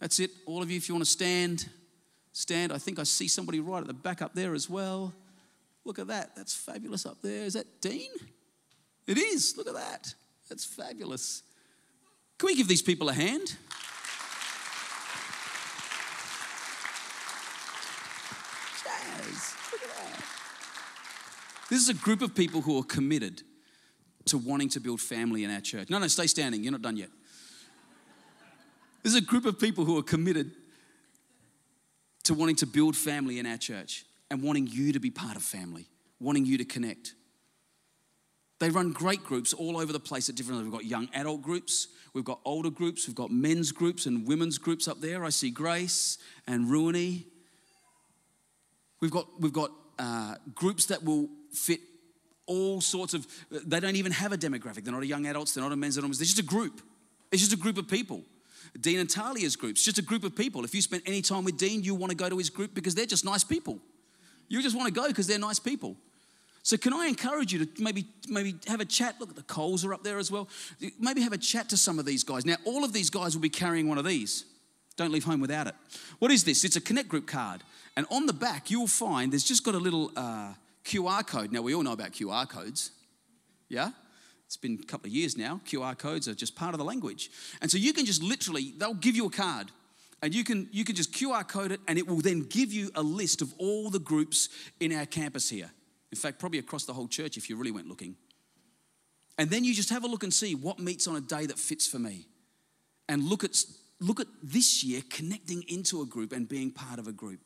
that's 0.00 0.18
it. 0.18 0.30
All 0.46 0.62
of 0.62 0.70
you, 0.70 0.78
if 0.78 0.88
you 0.88 0.94
want 0.94 1.04
to 1.04 1.10
stand, 1.10 1.68
stand. 2.32 2.72
I 2.72 2.78
think 2.78 2.98
I 2.98 3.02
see 3.02 3.28
somebody 3.28 3.60
right 3.60 3.80
at 3.80 3.86
the 3.86 3.92
back 3.92 4.22
up 4.22 4.34
there 4.34 4.54
as 4.54 4.70
well. 4.70 5.12
Look 5.84 5.98
at 5.98 6.06
that. 6.06 6.34
That's 6.34 6.54
fabulous 6.54 7.04
up 7.04 7.20
there. 7.20 7.44
Is 7.44 7.52
that 7.52 7.82
Dean? 7.82 8.10
It 9.06 9.18
is. 9.18 9.58
Look 9.58 9.66
at 9.66 9.74
that. 9.74 10.14
That's 10.48 10.64
fabulous. 10.64 11.42
Can 12.38 12.46
we 12.46 12.56
give 12.56 12.66
these 12.66 12.80
people 12.82 13.10
a 13.10 13.12
hand? 13.12 13.56
This 21.68 21.80
is 21.80 21.88
a 21.88 21.94
group 21.94 22.22
of 22.22 22.34
people 22.34 22.60
who 22.60 22.78
are 22.78 22.84
committed 22.84 23.42
to 24.26 24.38
wanting 24.38 24.68
to 24.70 24.80
build 24.80 25.00
family 25.00 25.44
in 25.44 25.50
our 25.50 25.60
church. 25.60 25.90
No, 25.90 25.98
no, 25.98 26.06
stay 26.06 26.26
standing. 26.26 26.62
You're 26.62 26.72
not 26.72 26.82
done 26.82 26.96
yet. 26.96 27.08
This 29.02 29.14
is 29.14 29.18
a 29.18 29.24
group 29.24 29.46
of 29.46 29.58
people 29.58 29.84
who 29.84 29.98
are 29.98 30.02
committed 30.02 30.50
to 32.24 32.34
wanting 32.34 32.56
to 32.56 32.66
build 32.66 32.96
family 32.96 33.38
in 33.38 33.46
our 33.46 33.56
church 33.56 34.04
and 34.30 34.42
wanting 34.42 34.66
you 34.66 34.92
to 34.92 34.98
be 34.98 35.10
part 35.10 35.36
of 35.36 35.42
family, 35.42 35.86
wanting 36.20 36.44
you 36.44 36.58
to 36.58 36.64
connect. 36.64 37.14
They 38.58 38.70
run 38.70 38.92
great 38.92 39.22
groups 39.22 39.52
all 39.52 39.76
over 39.76 39.92
the 39.92 40.00
place 40.00 40.28
at 40.28 40.34
different 40.34 40.58
levels. 40.58 40.72
We've 40.72 40.80
got 40.82 40.90
young 40.90 41.08
adult 41.14 41.42
groups, 41.42 41.88
we've 42.14 42.24
got 42.24 42.40
older 42.44 42.70
groups, 42.70 43.06
we've 43.06 43.14
got 43.14 43.30
men's 43.30 43.70
groups 43.70 44.06
and 44.06 44.26
women's 44.26 44.58
groups 44.58 44.88
up 44.88 45.00
there. 45.00 45.24
I 45.24 45.28
see 45.28 45.50
Grace 45.50 46.18
and 46.46 46.66
Ruini. 46.66 47.26
We've 49.00 49.10
got, 49.10 49.26
we've 49.38 49.52
got 49.52 49.70
uh, 49.98 50.36
groups 50.54 50.86
that 50.86 51.04
will 51.04 51.28
fit 51.56 51.80
all 52.46 52.80
sorts 52.80 53.12
of, 53.14 53.26
they 53.50 53.80
don't 53.80 53.96
even 53.96 54.12
have 54.12 54.32
a 54.32 54.38
demographic. 54.38 54.84
They're 54.84 54.92
not 54.92 55.02
a 55.02 55.06
young 55.06 55.26
adults, 55.26 55.54
they're 55.54 55.64
not 55.64 55.72
a 55.72 55.76
men's 55.76 55.96
women's. 55.96 56.18
They're 56.18 56.26
just 56.26 56.38
a 56.38 56.44
group. 56.44 56.80
It's 57.32 57.42
just 57.42 57.52
a 57.52 57.56
group 57.56 57.76
of 57.76 57.88
people. 57.88 58.22
Dean 58.80 58.98
and 58.98 59.08
Talia's 59.08 59.56
group, 59.56 59.72
it's 59.72 59.84
just 59.84 59.98
a 59.98 60.02
group 60.02 60.22
of 60.22 60.36
people. 60.36 60.64
If 60.64 60.74
you 60.74 60.82
spend 60.82 61.02
any 61.06 61.22
time 61.22 61.44
with 61.44 61.56
Dean, 61.56 61.82
you 61.82 61.94
want 61.94 62.10
to 62.10 62.16
go 62.16 62.28
to 62.28 62.38
his 62.38 62.50
group 62.50 62.74
because 62.74 62.94
they're 62.94 63.06
just 63.06 63.24
nice 63.24 63.42
people. 63.42 63.78
You 64.48 64.62
just 64.62 64.76
want 64.76 64.86
to 64.86 64.94
go 64.94 65.08
because 65.08 65.26
they're 65.26 65.38
nice 65.38 65.58
people. 65.58 65.96
So 66.62 66.76
can 66.76 66.92
I 66.92 67.06
encourage 67.06 67.52
you 67.52 67.64
to 67.64 67.82
maybe 67.82 68.06
maybe 68.28 68.56
have 68.66 68.80
a 68.80 68.84
chat? 68.84 69.16
Look, 69.20 69.34
the 69.34 69.42
Coles 69.42 69.84
are 69.84 69.94
up 69.94 70.02
there 70.02 70.18
as 70.18 70.32
well. 70.32 70.48
Maybe 70.98 71.20
have 71.22 71.32
a 71.32 71.38
chat 71.38 71.68
to 71.68 71.76
some 71.76 71.98
of 71.98 72.04
these 72.04 72.24
guys. 72.24 72.44
Now, 72.44 72.56
all 72.64 72.84
of 72.84 72.92
these 72.92 73.08
guys 73.08 73.36
will 73.36 73.42
be 73.42 73.48
carrying 73.48 73.88
one 73.88 73.98
of 73.98 74.04
these. 74.04 74.44
Don't 74.96 75.12
leave 75.12 75.24
home 75.24 75.40
without 75.40 75.68
it. 75.68 75.74
What 76.18 76.30
is 76.30 76.42
this? 76.42 76.64
It's 76.64 76.76
a 76.76 76.80
Connect 76.80 77.08
Group 77.08 77.26
card. 77.26 77.62
And 77.96 78.04
on 78.10 78.26
the 78.26 78.32
back, 78.32 78.70
you'll 78.70 78.88
find 78.88 79.32
there's 79.32 79.44
just 79.44 79.62
got 79.62 79.74
a 79.74 79.78
little 79.78 80.10
uh, 80.16 80.54
QR 80.86 81.26
code. 81.26 81.52
Now, 81.52 81.60
we 81.62 81.74
all 81.74 81.82
know 81.82 81.92
about 81.92 82.12
QR 82.12 82.48
codes. 82.48 82.92
Yeah? 83.68 83.90
It's 84.46 84.56
been 84.56 84.78
a 84.80 84.86
couple 84.86 85.08
of 85.08 85.12
years 85.12 85.36
now. 85.36 85.60
QR 85.66 85.98
codes 85.98 86.28
are 86.28 86.34
just 86.34 86.54
part 86.54 86.72
of 86.72 86.78
the 86.78 86.84
language. 86.84 87.30
And 87.60 87.70
so 87.70 87.76
you 87.78 87.92
can 87.92 88.06
just 88.06 88.22
literally, 88.22 88.72
they'll 88.78 88.94
give 88.94 89.16
you 89.16 89.26
a 89.26 89.30
card 89.30 89.70
and 90.22 90.34
you 90.34 90.44
can 90.44 90.68
you 90.72 90.84
can 90.84 90.96
just 90.96 91.12
QR 91.12 91.46
code 91.46 91.72
it 91.72 91.80
and 91.86 91.98
it 91.98 92.06
will 92.06 92.20
then 92.20 92.40
give 92.40 92.72
you 92.72 92.90
a 92.94 93.02
list 93.02 93.42
of 93.42 93.52
all 93.58 93.90
the 93.90 93.98
groups 93.98 94.48
in 94.80 94.92
our 94.92 95.06
campus 95.06 95.50
here. 95.50 95.70
In 96.10 96.16
fact, 96.16 96.38
probably 96.38 96.58
across 96.58 96.84
the 96.84 96.94
whole 96.94 97.08
church 97.08 97.36
if 97.36 97.50
you 97.50 97.56
really 97.56 97.70
went 97.70 97.86
looking. 97.86 98.16
And 99.38 99.50
then 99.50 99.64
you 99.64 99.74
just 99.74 99.90
have 99.90 100.04
a 100.04 100.06
look 100.06 100.22
and 100.22 100.32
see 100.32 100.54
what 100.54 100.78
meets 100.78 101.06
on 101.06 101.16
a 101.16 101.20
day 101.20 101.44
that 101.46 101.58
fits 101.58 101.86
for 101.86 101.98
me. 101.98 102.26
And 103.08 103.22
look 103.24 103.44
at 103.44 103.62
look 104.00 104.20
at 104.20 104.26
this 104.42 104.82
year 104.82 105.02
connecting 105.10 105.62
into 105.68 106.00
a 106.00 106.06
group 106.06 106.32
and 106.32 106.48
being 106.48 106.70
part 106.70 106.98
of 106.98 107.06
a 107.06 107.12
group. 107.12 107.40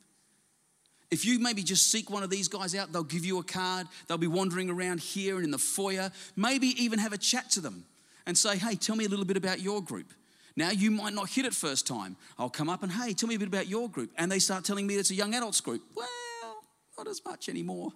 If 1.11 1.25
you 1.25 1.41
maybe 1.41 1.63
just 1.63 1.91
seek 1.91 2.09
one 2.09 2.23
of 2.23 2.31
these 2.31 2.47
guys 2.47 2.75
out, 2.75 2.93
they'll 2.93 3.03
give 3.03 3.25
you 3.25 3.39
a 3.39 3.43
card. 3.43 3.89
They'll 4.07 4.19
be 4.19 4.29
wandering 4.29 4.71
around 4.71 5.01
here 5.01 5.37
and 5.37 5.45
in 5.45 5.51
the 5.51 5.59
foyer. 5.59 6.13
Maybe 6.37 6.69
even 6.83 6.99
have 7.01 7.13
a 7.13 7.19
chat 7.19 7.51
to 7.53 7.61
them 7.61 7.85
and 8.27 8.39
say, 8.39 8.57
hey, 8.57 8.77
tell 8.77 8.95
me 8.95 9.05
a 9.07 9.09
little 9.09 9.25
bit 9.25 9.37
about 9.37 9.61
your 9.61 9.83
group. 9.83 10.13
Now, 10.57 10.71
you 10.71 10.91
might 10.91 11.15
not 11.15 11.29
hit 11.29 11.45
it 11.45 11.55
first 11.55 11.87
time. 11.87 12.17
I'll 12.39 12.51
come 12.51 12.69
up 12.69 12.83
and, 12.83 12.93
hey, 12.93 13.13
tell 13.13 13.29
me 13.29 13.35
a 13.35 13.39
bit 13.39 13.49
about 13.49 13.67
your 13.67 13.89
group. 13.89 14.11
And 14.19 14.31
they 14.31 14.39
start 14.39 14.65
telling 14.65 14.87
me 14.87 14.97
it's 14.97 15.11
a 15.11 15.15
young 15.15 15.35
adults 15.35 15.61
group. 15.61 15.83
Well, 15.95 16.07
not 16.97 17.09
as 17.09 17.25
much 17.25 17.49
anymore. 17.49 17.93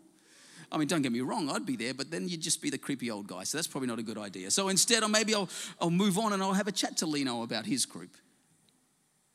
I 0.72 0.78
mean, 0.78 0.88
don't 0.88 1.02
get 1.02 1.12
me 1.12 1.20
wrong, 1.20 1.50
I'd 1.50 1.66
be 1.66 1.76
there, 1.76 1.94
but 1.94 2.10
then 2.10 2.28
you'd 2.28 2.40
just 2.40 2.60
be 2.60 2.70
the 2.70 2.78
creepy 2.78 3.10
old 3.10 3.28
guy. 3.28 3.44
So 3.44 3.58
that's 3.58 3.66
probably 3.68 3.86
not 3.86 3.98
a 3.98 4.02
good 4.02 4.18
idea. 4.18 4.50
So 4.50 4.68
instead, 4.68 5.08
maybe 5.08 5.34
I'll, 5.34 5.48
I'll 5.80 5.90
move 5.90 6.18
on 6.18 6.32
and 6.32 6.42
I'll 6.42 6.54
have 6.54 6.66
a 6.66 6.72
chat 6.72 6.96
to 6.98 7.06
Lino 7.06 7.42
about 7.42 7.66
his 7.66 7.86
group. 7.86 8.16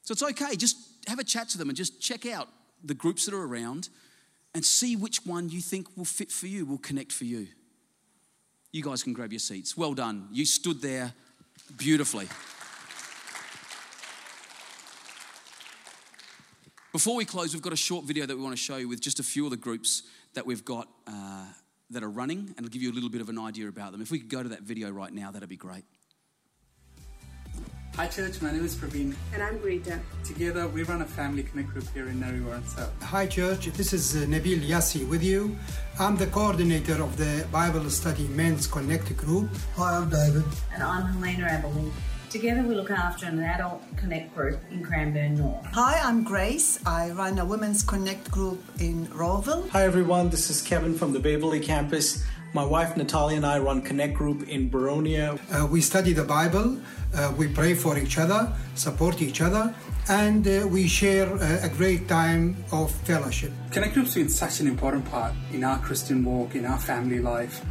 So 0.02 0.12
it's 0.14 0.24
okay, 0.24 0.56
just 0.56 0.76
have 1.08 1.20
a 1.20 1.24
chat 1.24 1.50
to 1.50 1.58
them 1.58 1.70
and 1.70 1.78
just 1.78 2.02
check 2.02 2.26
out 2.26 2.50
the 2.84 2.94
groups 2.94 3.26
that 3.26 3.34
are 3.34 3.44
around 3.44 3.90
and 4.54 4.66
see 4.66 4.96
which 4.96 5.26
one 5.26 5.50
you 5.50 5.62
think 5.62 5.88
will 5.96 6.06
fit 6.06 6.32
for 6.32 6.48
you, 6.48 6.66
will 6.66 6.78
connect 6.78 7.12
for 7.12 7.26
you. 7.26 7.48
You 8.72 8.84
guys 8.84 9.04
can 9.04 9.14
grab 9.14 9.32
your 9.32 9.40
seats. 9.40 9.78
Well 9.78 9.94
done. 9.94 10.28
You 10.32 10.46
stood 10.46 10.82
there 10.82 11.14
beautifully. 11.78 12.28
Before 16.92 17.16
we 17.16 17.26
close, 17.26 17.54
we've 17.54 17.62
got 17.62 17.74
a 17.74 17.78
short 17.78 18.06
video 18.06 18.26
that 18.26 18.36
we 18.36 18.42
want 18.42 18.54
to 18.54 18.62
show 18.62 18.78
you 18.78 18.90
with 18.90 19.00
just 19.00 19.20
a 19.20 19.24
few 19.24 19.46
of 19.46 19.52
the 19.52 19.58
groups 19.58 20.04
that 20.34 20.46
we've 20.46 20.66
got 20.66 20.88
uh, 21.06 21.46
that 21.92 22.04
are 22.04 22.10
running, 22.10 22.54
and 22.58 22.66
I'll 22.66 22.70
give 22.70 22.82
you 22.82 22.92
a 22.92 22.94
little 22.94 23.10
bit 23.10 23.22
of 23.22 23.30
an 23.30 23.38
idea 23.38 23.68
about 23.68 23.92
them. 23.92 24.02
If 24.02 24.10
we 24.10 24.20
could 24.20 24.30
go 24.30 24.42
to 24.42 24.50
that 24.50 24.62
video 24.62 24.90
right 24.90 25.14
now, 25.14 25.32
that'd 25.32 25.50
be 25.50 25.56
great. 25.56 25.84
Hi 28.00 28.08
church, 28.08 28.42
my 28.42 28.50
name 28.50 28.64
is 28.64 28.76
Praveen. 28.76 29.14
And 29.34 29.44
I'm 29.44 29.58
Greta. 29.58 30.00
Together 30.24 30.70
we 30.70 30.84
run 30.84 31.02
a 31.02 31.06
family 31.06 31.44
connect 31.44 31.74
group 31.74 31.84
here 31.94 32.08
in 32.08 32.22
Narre 32.22 32.42
Warren 32.46 32.66
South. 32.66 32.94
Hi 33.04 33.28
church, 33.28 33.66
this 33.74 33.92
is 33.92 34.16
uh, 34.16 34.20
Nabil 34.20 34.62
Yassi 34.66 35.06
with 35.06 35.22
you. 35.22 35.58
I'm 36.00 36.16
the 36.16 36.28
coordinator 36.28 37.04
of 37.04 37.18
the 37.18 37.46
Bible 37.52 37.90
Study 37.90 38.30
Men's 38.30 38.68
Connect 38.68 39.18
group. 39.18 39.50
Hi, 39.76 39.98
I'm 39.98 40.10
David. 40.10 40.46
And 40.74 40.82
I'm 40.82 41.08
Helena 41.08 41.44
Abilene. 41.44 41.92
Together 42.30 42.64
we 42.64 42.74
look 42.74 42.90
after 42.90 43.26
an 43.26 43.40
adult 43.40 43.84
connect 43.98 44.34
group 44.34 44.62
in 44.72 44.82
Cranbourne 44.82 45.36
North. 45.36 45.66
Hi, 45.74 46.00
I'm 46.00 46.24
Grace. 46.24 46.80
I 46.86 47.10
run 47.10 47.38
a 47.38 47.44
women's 47.44 47.84
connect 47.84 48.32
group 48.32 48.64
in 48.80 49.08
Rowville. 49.08 49.68
Hi 49.72 49.84
everyone, 49.84 50.30
this 50.30 50.50
is 50.50 50.62
Kevin 50.62 50.98
from 50.98 51.12
the 51.12 51.20
Waverley 51.20 51.60
campus. 51.60 52.24
My 52.52 52.66
wife 52.66 52.98
Natalia 52.98 53.38
and 53.38 53.46
I 53.46 53.60
run 53.60 53.84
Connect 53.84 54.16
Group 54.16 54.50
in 54.50 54.72
Boronia. 54.72 55.40
Uh, 55.52 55.68
we 55.68 55.82
study 55.82 56.14
the 56.14 56.24
Bible, 56.24 56.80
uh, 57.16 57.32
we 57.38 57.48
pray 57.48 57.76
for 57.76 57.96
each 57.96 58.18
other, 58.18 58.52
support 58.74 59.22
each 59.22 59.40
other, 59.40 59.74
and 60.10 60.48
uh, 60.48 60.68
we 60.68 60.88
share 60.88 61.32
uh, 61.32 61.60
a 61.62 61.70
great 61.70 62.08
time 62.08 62.58
of 62.72 62.90
fellowship. 62.90 63.52
Connect 63.70 63.94
Group's 63.94 64.16
been 64.16 64.30
such 64.30 64.62
an 64.62 64.68
important 64.68 65.06
part 65.06 65.34
in 65.54 65.64
our 65.64 65.78
Christian 65.80 66.26
walk, 66.26 66.56
in 66.56 66.66
our 66.66 66.80
family 66.80 67.20
life, 67.20 67.64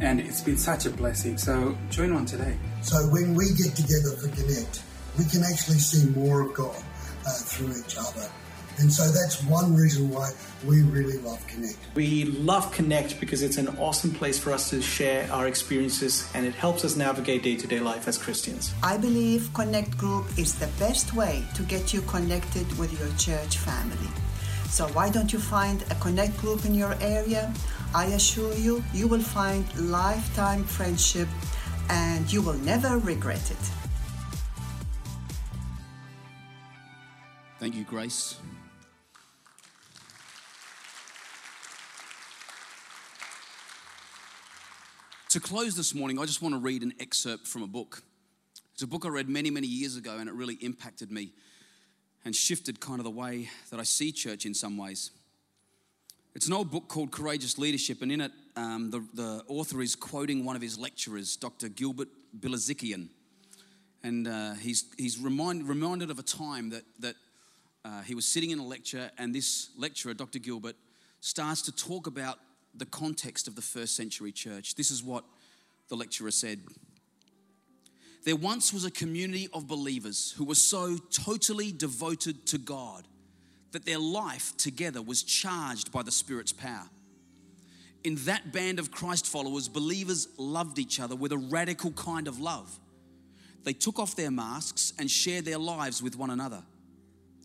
and 0.00 0.20
it's 0.20 0.42
been 0.42 0.58
such 0.58 0.84
a 0.84 0.90
blessing. 0.90 1.38
So 1.38 1.74
join 1.88 2.12
one 2.12 2.26
today. 2.26 2.58
So 2.82 2.96
when 3.06 3.34
we 3.34 3.46
get 3.54 3.74
together 3.74 4.10
for 4.20 4.28
Connect, 4.28 4.82
we 5.18 5.24
can 5.24 5.44
actually 5.50 5.78
see 5.78 6.10
more 6.10 6.42
of 6.42 6.52
God 6.52 6.76
uh, 7.26 7.30
through 7.30 7.70
each 7.70 7.96
other. 7.96 8.28
And 8.78 8.92
so 8.92 9.10
that's 9.10 9.42
one 9.44 9.74
reason 9.74 10.10
why 10.10 10.30
we 10.66 10.82
really 10.82 11.18
love 11.18 11.44
Connect. 11.46 11.78
We 11.94 12.24
love 12.24 12.70
Connect 12.72 13.18
because 13.20 13.42
it's 13.42 13.56
an 13.56 13.68
awesome 13.78 14.10
place 14.10 14.38
for 14.38 14.52
us 14.52 14.68
to 14.70 14.82
share 14.82 15.30
our 15.32 15.46
experiences 15.46 16.30
and 16.34 16.44
it 16.44 16.54
helps 16.54 16.84
us 16.84 16.94
navigate 16.94 17.42
day 17.42 17.56
to 17.56 17.66
day 17.66 17.80
life 17.80 18.06
as 18.06 18.18
Christians. 18.18 18.74
I 18.82 18.98
believe 18.98 19.52
Connect 19.54 19.96
Group 19.96 20.26
is 20.38 20.54
the 20.58 20.68
best 20.78 21.14
way 21.14 21.44
to 21.54 21.62
get 21.62 21.94
you 21.94 22.02
connected 22.02 22.66
with 22.78 22.92
your 22.98 23.08
church 23.16 23.56
family. 23.56 24.10
So 24.68 24.88
why 24.88 25.08
don't 25.08 25.32
you 25.32 25.38
find 25.38 25.82
a 25.90 25.94
Connect 25.94 26.36
Group 26.36 26.66
in 26.66 26.74
your 26.74 26.96
area? 27.00 27.52
I 27.94 28.06
assure 28.06 28.52
you, 28.54 28.84
you 28.92 29.08
will 29.08 29.22
find 29.22 29.64
lifetime 29.90 30.64
friendship 30.64 31.28
and 31.88 32.30
you 32.30 32.42
will 32.42 32.58
never 32.58 32.98
regret 32.98 33.50
it. 33.50 33.70
Thank 37.58 37.74
you, 37.74 37.84
Grace. 37.84 38.36
To 45.36 45.40
close 45.40 45.76
this 45.76 45.94
morning, 45.94 46.18
I 46.18 46.24
just 46.24 46.40
want 46.40 46.54
to 46.54 46.58
read 46.58 46.80
an 46.80 46.94
excerpt 46.98 47.46
from 47.46 47.62
a 47.62 47.66
book. 47.66 48.02
It's 48.72 48.82
a 48.82 48.86
book 48.86 49.04
I 49.04 49.10
read 49.10 49.28
many, 49.28 49.50
many 49.50 49.66
years 49.66 49.94
ago, 49.94 50.16
and 50.16 50.30
it 50.30 50.34
really 50.34 50.54
impacted 50.62 51.10
me 51.12 51.34
and 52.24 52.34
shifted 52.34 52.80
kind 52.80 53.00
of 53.00 53.04
the 53.04 53.10
way 53.10 53.50
that 53.70 53.78
I 53.78 53.82
see 53.82 54.12
church 54.12 54.46
in 54.46 54.54
some 54.54 54.78
ways. 54.78 55.10
It's 56.34 56.46
an 56.46 56.54
old 56.54 56.70
book 56.70 56.88
called 56.88 57.10
Courageous 57.10 57.58
Leadership, 57.58 58.00
and 58.00 58.10
in 58.10 58.22
it, 58.22 58.32
um, 58.56 58.90
the, 58.90 59.04
the 59.12 59.42
author 59.46 59.82
is 59.82 59.94
quoting 59.94 60.42
one 60.42 60.56
of 60.56 60.62
his 60.62 60.78
lecturers, 60.78 61.36
Dr. 61.36 61.68
Gilbert 61.68 62.08
Bilezikian. 62.40 63.08
And 64.02 64.26
uh, 64.26 64.54
he's, 64.54 64.86
he's 64.96 65.18
remind, 65.18 65.68
reminded 65.68 66.08
of 66.08 66.18
a 66.18 66.22
time 66.22 66.70
that, 66.70 66.84
that 67.00 67.16
uh, 67.84 68.00
he 68.00 68.14
was 68.14 68.24
sitting 68.24 68.52
in 68.52 68.58
a 68.58 68.64
lecture, 68.64 69.10
and 69.18 69.34
this 69.34 69.68
lecturer, 69.76 70.14
Dr. 70.14 70.38
Gilbert, 70.38 70.76
starts 71.20 71.60
to 71.60 71.72
talk 71.72 72.06
about 72.06 72.38
the 72.78 72.86
context 72.86 73.48
of 73.48 73.54
the 73.54 73.62
first 73.62 73.96
century 73.96 74.32
church. 74.32 74.74
This 74.74 74.90
is 74.90 75.02
what 75.02 75.24
the 75.88 75.96
lecturer 75.96 76.30
said. 76.30 76.60
There 78.24 78.36
once 78.36 78.72
was 78.72 78.84
a 78.84 78.90
community 78.90 79.48
of 79.52 79.68
believers 79.68 80.34
who 80.36 80.44
were 80.44 80.56
so 80.56 80.96
totally 81.10 81.70
devoted 81.70 82.46
to 82.48 82.58
God 82.58 83.06
that 83.72 83.84
their 83.84 83.98
life 83.98 84.56
together 84.56 85.00
was 85.00 85.22
charged 85.22 85.92
by 85.92 86.02
the 86.02 86.10
Spirit's 86.10 86.52
power. 86.52 86.88
In 88.02 88.16
that 88.24 88.52
band 88.52 88.78
of 88.78 88.90
Christ 88.90 89.26
followers, 89.26 89.68
believers 89.68 90.28
loved 90.38 90.78
each 90.78 90.98
other 90.98 91.14
with 91.14 91.32
a 91.32 91.38
radical 91.38 91.92
kind 91.92 92.26
of 92.26 92.40
love. 92.40 92.78
They 93.64 93.72
took 93.72 93.98
off 93.98 94.16
their 94.16 94.30
masks 94.30 94.92
and 94.98 95.10
shared 95.10 95.44
their 95.44 95.58
lives 95.58 96.02
with 96.02 96.16
one 96.16 96.30
another. 96.30 96.62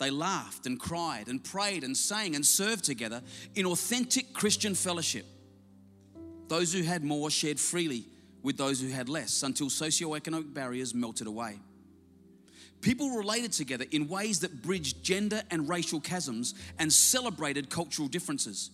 They 0.01 0.09
laughed 0.09 0.65
and 0.65 0.79
cried 0.79 1.27
and 1.27 1.43
prayed 1.43 1.83
and 1.83 1.95
sang 1.95 2.33
and 2.33 2.43
served 2.43 2.83
together 2.83 3.21
in 3.53 3.67
authentic 3.67 4.33
Christian 4.33 4.73
fellowship. 4.73 5.27
Those 6.47 6.73
who 6.73 6.81
had 6.81 7.03
more 7.03 7.29
shared 7.29 7.59
freely 7.59 8.07
with 8.41 8.57
those 8.57 8.81
who 8.81 8.87
had 8.87 9.09
less 9.09 9.43
until 9.43 9.67
socioeconomic 9.67 10.55
barriers 10.55 10.95
melted 10.95 11.27
away. 11.27 11.59
People 12.81 13.11
related 13.11 13.51
together 13.51 13.85
in 13.91 14.07
ways 14.07 14.39
that 14.39 14.63
bridged 14.63 15.03
gender 15.03 15.43
and 15.51 15.69
racial 15.69 16.01
chasms 16.01 16.55
and 16.79 16.91
celebrated 16.91 17.69
cultural 17.69 18.07
differences. 18.07 18.71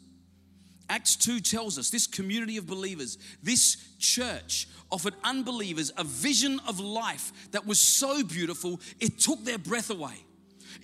Acts 0.89 1.17
2 1.17 1.41
tells 1.41 1.77
us 1.77 1.89
this 1.89 2.07
community 2.07 2.55
of 2.55 2.67
believers, 2.67 3.17
this 3.43 3.75
church, 3.99 4.69
offered 4.89 5.15
unbelievers 5.25 5.91
a 5.97 6.05
vision 6.05 6.61
of 6.65 6.79
life 6.79 7.33
that 7.51 7.67
was 7.67 7.81
so 7.81 8.23
beautiful 8.23 8.79
it 9.01 9.19
took 9.19 9.43
their 9.43 9.57
breath 9.57 9.89
away. 9.89 10.23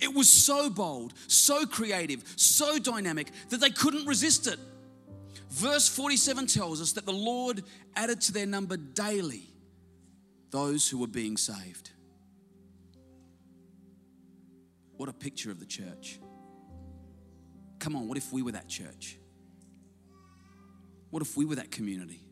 It 0.04 0.14
was 0.14 0.30
so 0.30 0.70
bold, 0.70 1.14
so 1.28 1.66
creative, 1.66 2.26
so 2.36 2.78
dynamic 2.78 3.32
that 3.48 3.62
they 3.62 3.70
couldn't 3.70 4.06
resist 4.06 4.48
it. 4.48 4.60
Verse 5.50 5.88
47 5.88 6.48
tells 6.48 6.82
us 6.82 6.92
that 6.94 7.06
the 7.06 7.14
Lord 7.14 7.64
added 7.96 8.20
to 8.22 8.34
their 8.34 8.46
number 8.46 8.76
daily 8.76 9.48
those 10.52 10.90
who 10.90 10.98
were 10.98 11.08
being 11.08 11.38
saved. 11.38 11.92
What 14.98 15.08
a 15.08 15.14
picture 15.14 15.52
of 15.52 15.62
the 15.62 15.66
church. 15.66 16.20
Come 17.80 17.96
on, 17.96 18.10
what 18.10 18.18
if 18.18 18.34
we 18.34 18.42
were 18.42 18.52
that 18.52 18.68
church? 18.68 19.18
What 21.12 21.22
if 21.22 21.38
we 21.38 21.46
were 21.46 21.56
that 21.56 21.72
community? 21.72 22.26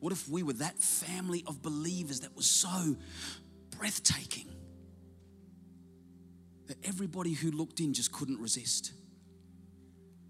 What 0.00 0.12
if 0.12 0.28
we 0.28 0.42
were 0.42 0.54
that 0.54 0.78
family 0.80 1.44
of 1.46 1.62
believers 1.62 2.20
that 2.20 2.34
was 2.34 2.46
so 2.46 2.96
breathtaking? 3.78 4.55
That 6.66 6.76
everybody 6.84 7.32
who 7.32 7.50
looked 7.50 7.80
in 7.80 7.92
just 7.92 8.12
couldn't 8.12 8.40
resist 8.40 8.92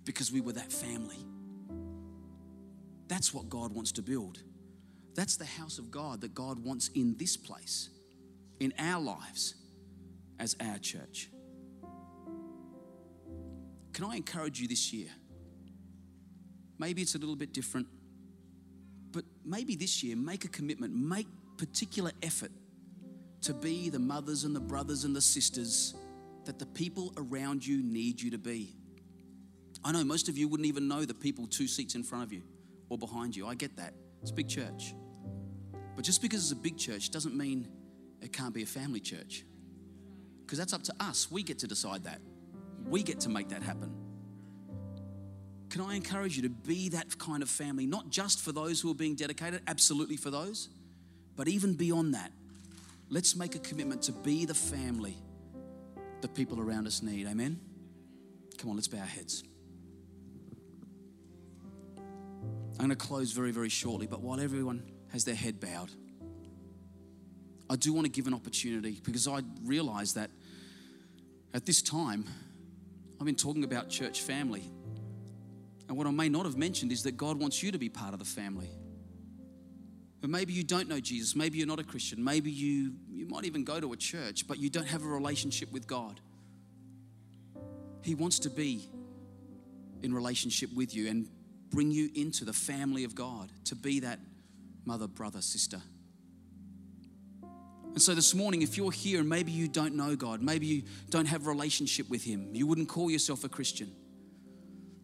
because 0.04 0.30
we 0.30 0.40
were 0.40 0.52
that 0.52 0.72
family. 0.72 1.18
That's 3.08 3.32
what 3.32 3.48
God 3.48 3.72
wants 3.72 3.92
to 3.92 4.02
build. 4.02 4.42
That's 5.14 5.36
the 5.36 5.44
house 5.44 5.78
of 5.78 5.90
God 5.90 6.20
that 6.20 6.34
God 6.34 6.62
wants 6.62 6.88
in 6.94 7.16
this 7.16 7.36
place, 7.36 7.88
in 8.60 8.72
our 8.78 9.00
lives, 9.00 9.54
as 10.38 10.56
our 10.60 10.78
church. 10.78 11.28
Can 13.92 14.04
I 14.04 14.16
encourage 14.16 14.60
you 14.60 14.68
this 14.68 14.92
year? 14.92 15.08
Maybe 16.78 17.00
it's 17.00 17.14
a 17.14 17.18
little 17.18 17.36
bit 17.36 17.54
different, 17.54 17.86
but 19.10 19.24
maybe 19.44 19.76
this 19.76 20.02
year, 20.02 20.14
make 20.16 20.44
a 20.44 20.48
commitment, 20.48 20.94
make 20.94 21.26
particular 21.56 22.10
effort 22.22 22.50
to 23.40 23.54
be 23.54 23.88
the 23.88 23.98
mothers 23.98 24.44
and 24.44 24.54
the 24.54 24.60
brothers 24.60 25.04
and 25.04 25.16
the 25.16 25.22
sisters 25.22 25.94
that 26.46 26.58
the 26.58 26.66
people 26.66 27.12
around 27.16 27.66
you 27.66 27.82
need 27.82 28.20
you 28.20 28.30
to 28.30 28.38
be. 28.38 28.74
I 29.84 29.92
know 29.92 30.02
most 30.02 30.28
of 30.28 30.36
you 30.36 30.48
wouldn't 30.48 30.66
even 30.66 30.88
know 30.88 31.04
the 31.04 31.14
people 31.14 31.46
two 31.46 31.68
seats 31.68 31.94
in 31.94 32.02
front 32.02 32.24
of 32.24 32.32
you 32.32 32.42
or 32.88 32.98
behind 32.98 33.36
you. 33.36 33.46
I 33.46 33.54
get 33.54 33.76
that. 33.76 33.94
It's 34.22 34.30
a 34.30 34.34
big 34.34 34.48
church. 34.48 34.94
But 35.94 36.04
just 36.04 36.22
because 36.22 36.42
it's 36.42 36.52
a 36.52 36.62
big 36.62 36.76
church 36.76 37.10
doesn't 37.10 37.36
mean 37.36 37.68
it 38.20 38.32
can't 38.32 38.54
be 38.54 38.62
a 38.62 38.66
family 38.66 39.00
church. 39.00 39.44
Because 40.44 40.58
that's 40.58 40.72
up 40.72 40.82
to 40.84 40.94
us. 41.00 41.30
We 41.30 41.42
get 41.42 41.60
to 41.60 41.66
decide 41.66 42.04
that. 42.04 42.20
We 42.88 43.02
get 43.02 43.20
to 43.20 43.28
make 43.28 43.48
that 43.50 43.62
happen. 43.62 43.94
Can 45.70 45.80
I 45.80 45.94
encourage 45.94 46.36
you 46.36 46.42
to 46.42 46.48
be 46.48 46.88
that 46.90 47.18
kind 47.18 47.42
of 47.42 47.50
family, 47.50 47.86
not 47.86 48.10
just 48.10 48.40
for 48.40 48.52
those 48.52 48.80
who 48.80 48.90
are 48.90 48.94
being 48.94 49.14
dedicated, 49.14 49.62
absolutely 49.66 50.16
for 50.16 50.30
those, 50.30 50.68
but 51.34 51.48
even 51.48 51.74
beyond 51.74 52.14
that? 52.14 52.32
Let's 53.10 53.36
make 53.36 53.54
a 53.54 53.58
commitment 53.58 54.02
to 54.02 54.12
be 54.12 54.46
the 54.46 54.54
family 54.54 55.16
the 56.20 56.28
people 56.28 56.60
around 56.60 56.86
us 56.86 57.02
need. 57.02 57.26
Amen? 57.26 57.60
Come 58.58 58.70
on, 58.70 58.76
let's 58.76 58.88
bow 58.88 58.98
our 58.98 59.04
heads. 59.04 59.44
I'm 62.78 62.86
going 62.86 62.90
to 62.90 62.96
close 62.96 63.32
very, 63.32 63.52
very 63.52 63.68
shortly, 63.68 64.06
but 64.06 64.20
while 64.20 64.40
everyone 64.40 64.82
has 65.12 65.24
their 65.24 65.34
head 65.34 65.60
bowed, 65.60 65.90
I 67.68 67.76
do 67.76 67.92
want 67.92 68.04
to 68.04 68.10
give 68.10 68.26
an 68.26 68.34
opportunity 68.34 69.00
because 69.02 69.26
I 69.26 69.42
realize 69.64 70.14
that 70.14 70.30
at 71.54 71.64
this 71.64 71.80
time, 71.80 72.26
I've 73.18 73.26
been 73.26 73.34
talking 73.34 73.64
about 73.64 73.88
church 73.88 74.20
family. 74.20 74.70
And 75.88 75.96
what 75.96 76.06
I 76.06 76.10
may 76.10 76.28
not 76.28 76.44
have 76.44 76.56
mentioned 76.56 76.92
is 76.92 77.02
that 77.04 77.16
God 77.16 77.40
wants 77.40 77.62
you 77.62 77.72
to 77.72 77.78
be 77.78 77.88
part 77.88 78.12
of 78.12 78.18
the 78.18 78.24
family. 78.26 78.68
But 80.20 80.30
maybe 80.30 80.52
you 80.52 80.64
don't 80.64 80.88
know 80.88 81.00
Jesus. 81.00 81.36
Maybe 81.36 81.58
you're 81.58 81.66
not 81.66 81.78
a 81.78 81.84
Christian. 81.84 82.22
Maybe 82.24 82.50
you, 82.50 82.94
you 83.10 83.26
might 83.26 83.44
even 83.44 83.64
go 83.64 83.80
to 83.80 83.92
a 83.92 83.96
church, 83.96 84.48
but 84.48 84.58
you 84.58 84.70
don't 84.70 84.86
have 84.86 85.04
a 85.04 85.08
relationship 85.08 85.72
with 85.72 85.86
God. 85.86 86.20
He 88.02 88.14
wants 88.14 88.38
to 88.40 88.50
be 88.50 88.88
in 90.02 90.14
relationship 90.14 90.72
with 90.74 90.94
you 90.94 91.08
and 91.08 91.28
bring 91.70 91.90
you 91.90 92.10
into 92.14 92.44
the 92.44 92.52
family 92.52 93.04
of 93.04 93.14
God, 93.14 93.50
to 93.64 93.74
be 93.74 94.00
that 94.00 94.20
mother, 94.84 95.08
brother, 95.08 95.42
sister. 95.42 95.82
And 97.92 98.00
so 98.00 98.14
this 98.14 98.34
morning, 98.34 98.62
if 98.62 98.76
you're 98.76 98.92
here 98.92 99.20
and 99.20 99.28
maybe 99.28 99.50
you 99.50 99.68
don't 99.68 99.94
know 99.94 100.16
God, 100.16 100.42
maybe 100.42 100.66
you 100.66 100.82
don't 101.10 101.26
have 101.26 101.46
a 101.46 101.50
relationship 101.50 102.08
with 102.08 102.22
Him, 102.22 102.50
you 102.52 102.66
wouldn't 102.66 102.88
call 102.88 103.10
yourself 103.10 103.42
a 103.42 103.48
Christian, 103.48 103.90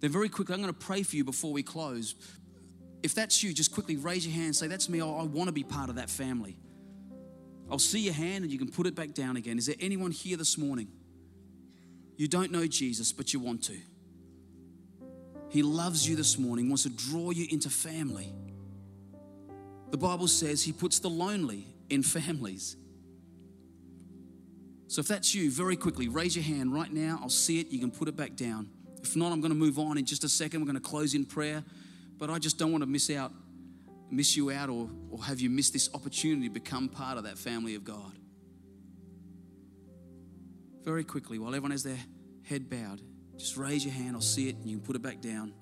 then 0.01 0.11
very 0.11 0.29
quickly, 0.29 0.55
I'm 0.55 0.61
going 0.61 0.75
to 0.75 0.79
pray 0.79 1.03
for 1.03 1.17
you 1.17 1.25
before 1.25 1.53
we 1.53 1.63
close. 1.63 2.15
If 3.03 3.15
that's 3.15 3.43
you, 3.43 3.53
just 3.53 3.73
quickly 3.73 3.97
raise 3.97 4.27
your 4.27 4.35
hand 4.35 4.55
say, 4.55 4.69
That's 4.69 4.89
me. 4.89 5.01
I, 5.01 5.07
I 5.07 5.25
want 5.25 5.49
to 5.49 5.53
be 5.53 5.65
part 5.65 5.91
of 5.91 5.97
that 5.97 6.09
family. 6.09 6.57
I'll 7.71 7.79
see 7.79 8.01
your 8.01 8.15
hand 8.15 8.45
and 8.45 8.53
you 8.53 8.59
can 8.59 8.71
put 8.71 8.87
it 8.87 8.95
back 8.95 9.15
down 9.15 9.37
again. 9.37 9.57
Is 9.57 9.67
there 9.67 9.77
anyone 9.81 10.11
here 10.11 10.37
this 10.37 10.59
morning? 10.59 10.89
You 12.17 12.29
don't 12.29 12.53
know 12.53 12.67
Jesus, 12.67 13.13
but 13.13 13.33
you 13.33 13.41
want 13.41 13.65
to. 13.65 13.79
He 15.49 15.63
loves 15.63 16.09
you 16.09 16.17
this 16.17 16.39
morning, 16.39 16.69
wants 16.69 16.85
to 16.85 16.91
draw 16.91 17.31
you 17.31 17.47
into 17.51 17.71
family. 17.71 18.33
The 19.91 19.99
Bible 19.99 20.29
says 20.29 20.63
He 20.63 20.73
puts 20.73 20.99
the 20.99 21.11
lonely 21.11 21.67
in 21.91 22.03
families. 22.03 22.77
So 24.89 25.01
if 25.01 25.09
that's 25.09 25.35
you, 25.35 25.51
very 25.51 25.77
quickly, 25.77 26.09
raise 26.09 26.37
your 26.37 26.45
hand 26.45 26.75
right 26.75 26.93
now. 26.93 27.19
I'll 27.23 27.31
see 27.31 27.61
it. 27.61 27.69
You 27.71 27.79
can 27.79 27.91
put 27.91 28.09
it 28.09 28.17
back 28.17 28.37
down. 28.37 28.69
If 29.03 29.17
not, 29.17 29.33
I'm 29.33 29.41
going 29.41 29.53
to 29.53 29.59
move 29.59 29.79
on 29.79 29.97
in 29.97 30.05
just 30.05 30.23
a 30.23 30.29
second. 30.29 30.61
We're 30.61 30.67
going 30.67 30.83
to 30.83 30.89
close 30.89 31.15
in 31.15 31.25
prayer. 31.25 31.65
But 32.23 32.31
I 32.31 32.39
just 32.39 32.57
don't 32.57 32.71
want 32.71 32.83
to 32.83 32.87
miss 32.89 33.11
out, 33.11 33.33
miss 34.09 34.37
you 34.37 34.53
out, 34.53 34.69
or, 34.71 34.89
or 35.11 35.25
have 35.25 35.41
you 35.41 35.51
miss 35.51 35.71
this 35.71 35.93
opportunity 35.93 36.47
to 36.47 36.55
become 36.55 36.89
part 36.89 37.19
of 37.19 37.25
that 37.25 37.37
family 37.37 37.75
of 37.75 37.83
God. 37.83 38.13
Very 40.85 41.03
quickly, 41.03 41.41
while 41.41 41.49
everyone 41.49 41.73
has 41.73 41.83
their 41.83 41.99
head 42.45 42.71
bowed, 42.71 43.03
just 43.37 43.57
raise 43.57 43.85
your 43.85 43.93
hand. 43.93 44.15
I'll 44.15 44.23
see 44.23 44.49
it, 44.49 44.55
and 44.55 44.71
you 44.71 44.77
can 44.77 44.87
put 44.87 44.95
it 44.95 45.03
back 45.03 45.21
down. 45.21 45.53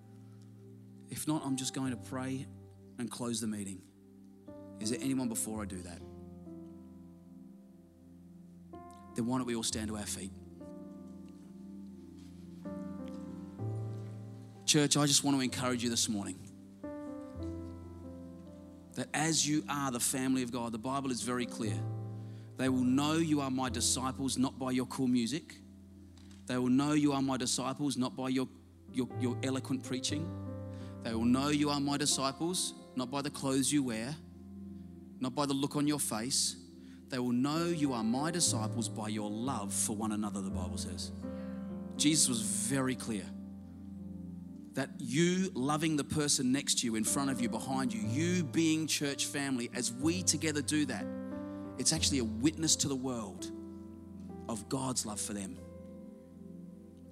If 1.09 1.27
not, 1.27 1.41
I'm 1.47 1.57
just 1.57 1.73
going 1.73 1.93
to 1.93 1.97
pray 1.97 2.47
and 2.99 3.11
close 3.11 3.41
the 3.41 3.47
meeting. 3.47 3.81
Is 4.81 4.91
there 4.91 5.01
anyone 5.01 5.31
before 5.31 5.63
I 5.63 5.65
do 5.65 5.81
that? 5.81 6.03
Then 9.15 9.25
why 9.25 9.39
don't 9.39 9.47
we 9.47 9.57
all 9.57 9.63
stand 9.63 9.89
to 9.89 9.97
our 9.97 10.05
feet? 10.05 10.33
Church, 14.67 14.99
I 14.99 15.07
just 15.07 15.25
want 15.25 15.39
to 15.39 15.43
encourage 15.43 15.83
you 15.83 15.89
this 15.89 16.07
morning 16.07 16.50
that 18.95 19.09
as 19.15 19.47
you 19.47 19.65
are 19.69 19.91
the 19.91 20.01
family 20.01 20.43
of 20.43 20.53
God, 20.53 20.73
the 20.73 20.79
Bible 20.79 21.11
is 21.11 21.23
very 21.23 21.47
clear. 21.47 21.79
They 22.57 22.69
will 22.69 22.85
know 22.85 23.15
you 23.15 23.41
are 23.41 23.51
my 23.51 23.71
disciples 23.71 24.37
not 24.37 24.59
by 24.59 24.73
your 24.73 24.87
cool 24.87 25.07
music. 25.07 25.55
They 26.47 26.59
will 26.59 26.69
know 26.69 26.93
you 26.93 27.13
are 27.13 27.23
my 27.23 27.37
disciples 27.37 27.97
not 27.97 28.17
by 28.17 28.29
your, 28.29 28.49
your, 28.93 29.09
your 29.21 29.37
eloquent 29.43 29.85
preaching. 29.85 30.29
They 31.03 31.15
will 31.15 31.25
know 31.25 31.49
you 31.49 31.71
are 31.71 31.81
my 31.81 31.97
disciples 31.97 32.75
not 32.97 33.11
by 33.11 33.23
the 33.23 33.31
clothes 33.31 33.73
you 33.73 33.83
wear, 33.83 34.15
not 35.21 35.35
by 35.35 35.47
the 35.47 35.55
look 35.55 35.77
on 35.77 35.87
your 35.87 36.01
face. 36.01 36.57
They 37.09 37.19
will 37.19 37.33
know 37.33 37.67
you 37.67 37.93
are 37.93 38.05
my 38.05 38.31
disciples 38.31 38.89
by 38.89 39.09
your 39.09 39.31
love 39.31 39.73
for 39.73 39.97
one 39.97 40.13
another, 40.13 40.41
the 40.41 40.51
Bible 40.51 40.77
says. 40.77 41.13
Jesus 41.97 42.29
was 42.29 42.41
very 42.41 42.95
clear 42.95 43.25
that 44.75 44.91
you 44.99 45.51
loving 45.55 45.97
the 45.97 46.05
person 46.05 46.53
next 46.53 46.81
to 46.81 46.87
you, 46.87 46.95
in 46.95 47.05
front 47.05 47.31
of 47.31 47.41
you, 47.41 47.49
behind 47.49 47.93
you, 47.93 48.01
you 48.01 48.45
being 48.45 48.87
church 48.87 49.27
family, 49.27 49.71
as 49.75 49.93
we 49.93 50.23
together 50.23 50.63
do 50.63 50.87
that, 50.87 51.05
it's 51.79 51.93
actually 51.93 52.19
a 52.19 52.25
witness 52.25 52.77
to 52.77 52.89
the 52.89 52.97
world 52.97 53.51
of 54.49 54.69
God's 54.69 55.07
love 55.07 55.21
for 55.21 55.33
them. 55.33 55.59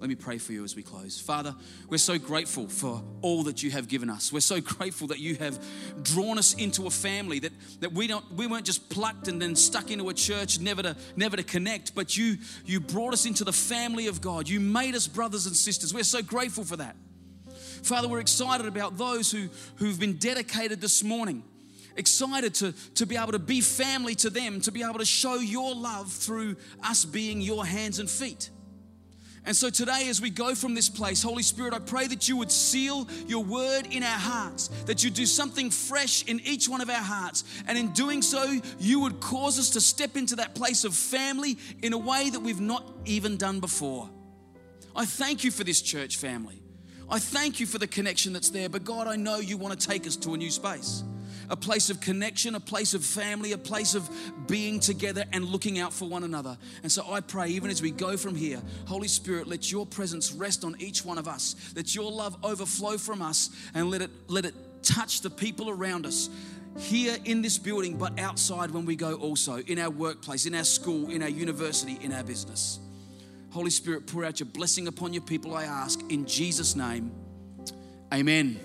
Let 0.01 0.09
me 0.09 0.15
pray 0.15 0.39
for 0.39 0.53
you 0.53 0.63
as 0.63 0.77
we 0.77 0.85
close. 0.85 1.21
Father, 1.21 1.57
we're 1.89 1.99
so 1.99 2.19
grateful 2.19 2.69
for 2.69 3.03
all 3.21 3.43
that 3.45 3.65
you 3.65 3.73
have 3.73 3.89
given 3.89 4.09
us. 4.09 4.33
We're 4.33 4.41
so 4.41 4.61
grateful 4.77 5.09
that 5.09 5.19
you 5.19 5.35
have 5.37 5.59
drawn 6.03 6.39
us 6.39 6.55
into 6.55 6.87
a 6.87 6.91
family, 6.91 7.41
that, 7.41 7.53
that 7.81 7.93
we, 7.93 8.07
don't, 8.07 8.25
we 8.33 8.47
weren't 8.47 8.65
just 8.65 8.89
plucked 8.91 9.27
and 9.27 9.43
then 9.43 9.57
stuck 9.57 9.91
into 9.91 10.09
a 10.09 10.15
church, 10.15 10.61
never 10.61 10.83
to, 10.83 10.97
never 11.17 11.37
to 11.37 11.43
connect, 11.43 11.97
but 11.97 12.17
you, 12.17 12.39
you 12.65 12.79
brought 12.79 13.13
us 13.13 13.27
into 13.27 13.43
the 13.43 13.53
family 13.53 14.07
of 14.07 14.21
God. 14.21 14.49
You 14.49 14.61
made 14.61 14.95
us 14.95 15.09
brothers 15.09 15.47
and 15.47 15.57
sisters. 15.57 15.93
We're 15.93 16.05
so 16.05 16.23
grateful 16.23 16.63
for 16.63 16.77
that. 16.77 16.95
Father, 17.83 18.09
we're 18.09 18.21
excited 18.21 18.67
about 18.67 18.97
those 18.97 19.31
who, 19.31 19.49
who've 19.77 19.99
been 19.99 20.17
dedicated 20.17 20.81
this 20.81 21.03
morning. 21.03 21.43
Excited 21.97 22.55
to, 22.55 22.73
to 22.95 23.07
be 23.07 23.17
able 23.17 23.33
to 23.33 23.39
be 23.39 23.61
family 23.61 24.15
to 24.17 24.31
them, 24.31 24.61
to 24.61 24.71
be 24.71 24.83
able 24.83 25.01
to 25.01 25.05
show 25.05 25.35
your 25.35 25.75
love 25.75 26.13
through 26.13 26.57
us 26.83 27.05
being 27.05 27.41
your 27.41 27.67
hands 27.67 27.99
and 27.99 28.09
feet. 28.09 28.51
And 29.45 29.57
so 29.57 29.71
today, 29.71 30.09
as 30.09 30.21
we 30.21 30.29
go 30.29 30.55
from 30.55 30.75
this 30.75 30.91
place, 30.91 31.23
Holy 31.23 31.43
Spirit, 31.43 31.73
I 31.73 31.79
pray 31.79 32.07
that 32.07 32.29
you 32.29 32.37
would 32.37 32.53
seal 32.53 33.09
your 33.27 33.43
word 33.43 33.87
in 33.91 34.03
our 34.03 34.19
hearts, 34.19 34.69
that 34.85 35.03
you 35.03 35.09
do 35.09 35.25
something 35.25 35.71
fresh 35.71 36.23
in 36.25 36.39
each 36.41 36.69
one 36.69 36.83
of 36.83 36.91
our 36.91 36.97
hearts. 36.97 37.45
And 37.67 37.79
in 37.79 37.93
doing 37.93 38.21
so, 38.21 38.61
you 38.79 39.01
would 39.01 39.21
cause 39.21 39.59
us 39.59 39.71
to 39.71 39.81
step 39.81 40.17
into 40.17 40.37
that 40.37 40.55
place 40.55 40.85
of 40.85 40.95
family 40.95 41.57
in 41.83 41.95
a 41.95 41.99
way 41.99 42.29
that 42.29 42.41
we've 42.41 42.61
not 42.61 42.85
even 43.07 43.39
done 43.39 43.59
before. 43.59 44.11
I 44.95 45.07
thank 45.07 45.45
you 45.45 45.51
for 45.51 45.65
this 45.65 45.81
church 45.81 46.19
family. 46.19 46.61
I 47.11 47.19
thank 47.19 47.59
you 47.61 47.67
for 47.67 47.79
the 47.79 47.87
connection 47.87 48.33
that's 48.33 48.51
there, 48.51 48.69
but 48.69 48.85
God, 48.85 49.07
I 49.07 49.17
know 49.17 49.39
you 49.39 49.57
want 49.57 49.79
to 49.79 49.87
take 49.87 50.07
us 50.07 50.17
to 50.17 50.35
a 50.35 50.37
new 50.37 50.51
space 50.51 51.03
a 51.51 51.57
place 51.57 51.91
of 51.91 52.01
connection, 52.01 52.55
a 52.55 52.61
place 52.61 52.95
of 52.95 53.05
family, 53.05 53.53
a 53.53 53.59
place 53.59 53.95
of 53.95 54.09
being 54.47 54.81
together 54.81 55.25
and 55.33 55.45
looking 55.45 55.79
out 55.79 55.93
for 55.93 56.09
one 56.09 56.25
another. 56.25 56.59
And 56.83 56.91
so 56.91 57.11
I 57.11 57.21
pray, 57.21 57.49
even 57.49 57.71
as 57.71 57.81
we 57.81 57.91
go 57.91 58.17
from 58.17 58.35
here, 58.35 58.61
Holy 58.87 59.09
Spirit, 59.09 59.47
let 59.47 59.71
your 59.71 59.87
presence 59.87 60.33
rest 60.33 60.65
on 60.65 60.77
each 60.79 61.05
one 61.05 61.19
of 61.19 61.27
us. 61.27 61.57
Let 61.75 61.95
your 61.95 62.11
love 62.11 62.37
overflow 62.45 62.99
from 62.99 63.23
us 63.23 63.51
and 63.75 63.91
let 63.91 64.03
it, 64.03 64.11
let 64.29 64.45
it 64.45 64.55
touch 64.83 65.23
the 65.23 65.31
people 65.31 65.71
around 65.71 66.07
us 66.07 66.29
here 66.77 67.17
in 67.25 67.43
this 67.43 67.59
building, 67.59 67.97
but 67.97 68.19
outside 68.21 68.71
when 68.71 68.85
we 68.85 68.95
go 68.95 69.15
also, 69.15 69.57
in 69.57 69.79
our 69.79 69.91
workplace, 69.91 70.47
in 70.47 70.55
our 70.55 70.65
school, 70.65 71.11
in 71.11 71.23
our 71.23 71.29
university, 71.29 71.99
in 72.03 72.13
our 72.13 72.23
business. 72.23 72.79
Holy 73.51 73.71
Spirit, 73.71 74.07
pour 74.07 74.25
out 74.25 74.41
your 74.41 74.49
blessing 74.49 74.89
upon 74.89 75.13
your 75.13 75.23
people, 75.23 75.55
I 75.55 75.65
ask, 75.65 76.01
in 76.11 76.27
Jesus' 76.27 76.77
name. 76.77 77.11
Amen. 78.13 78.61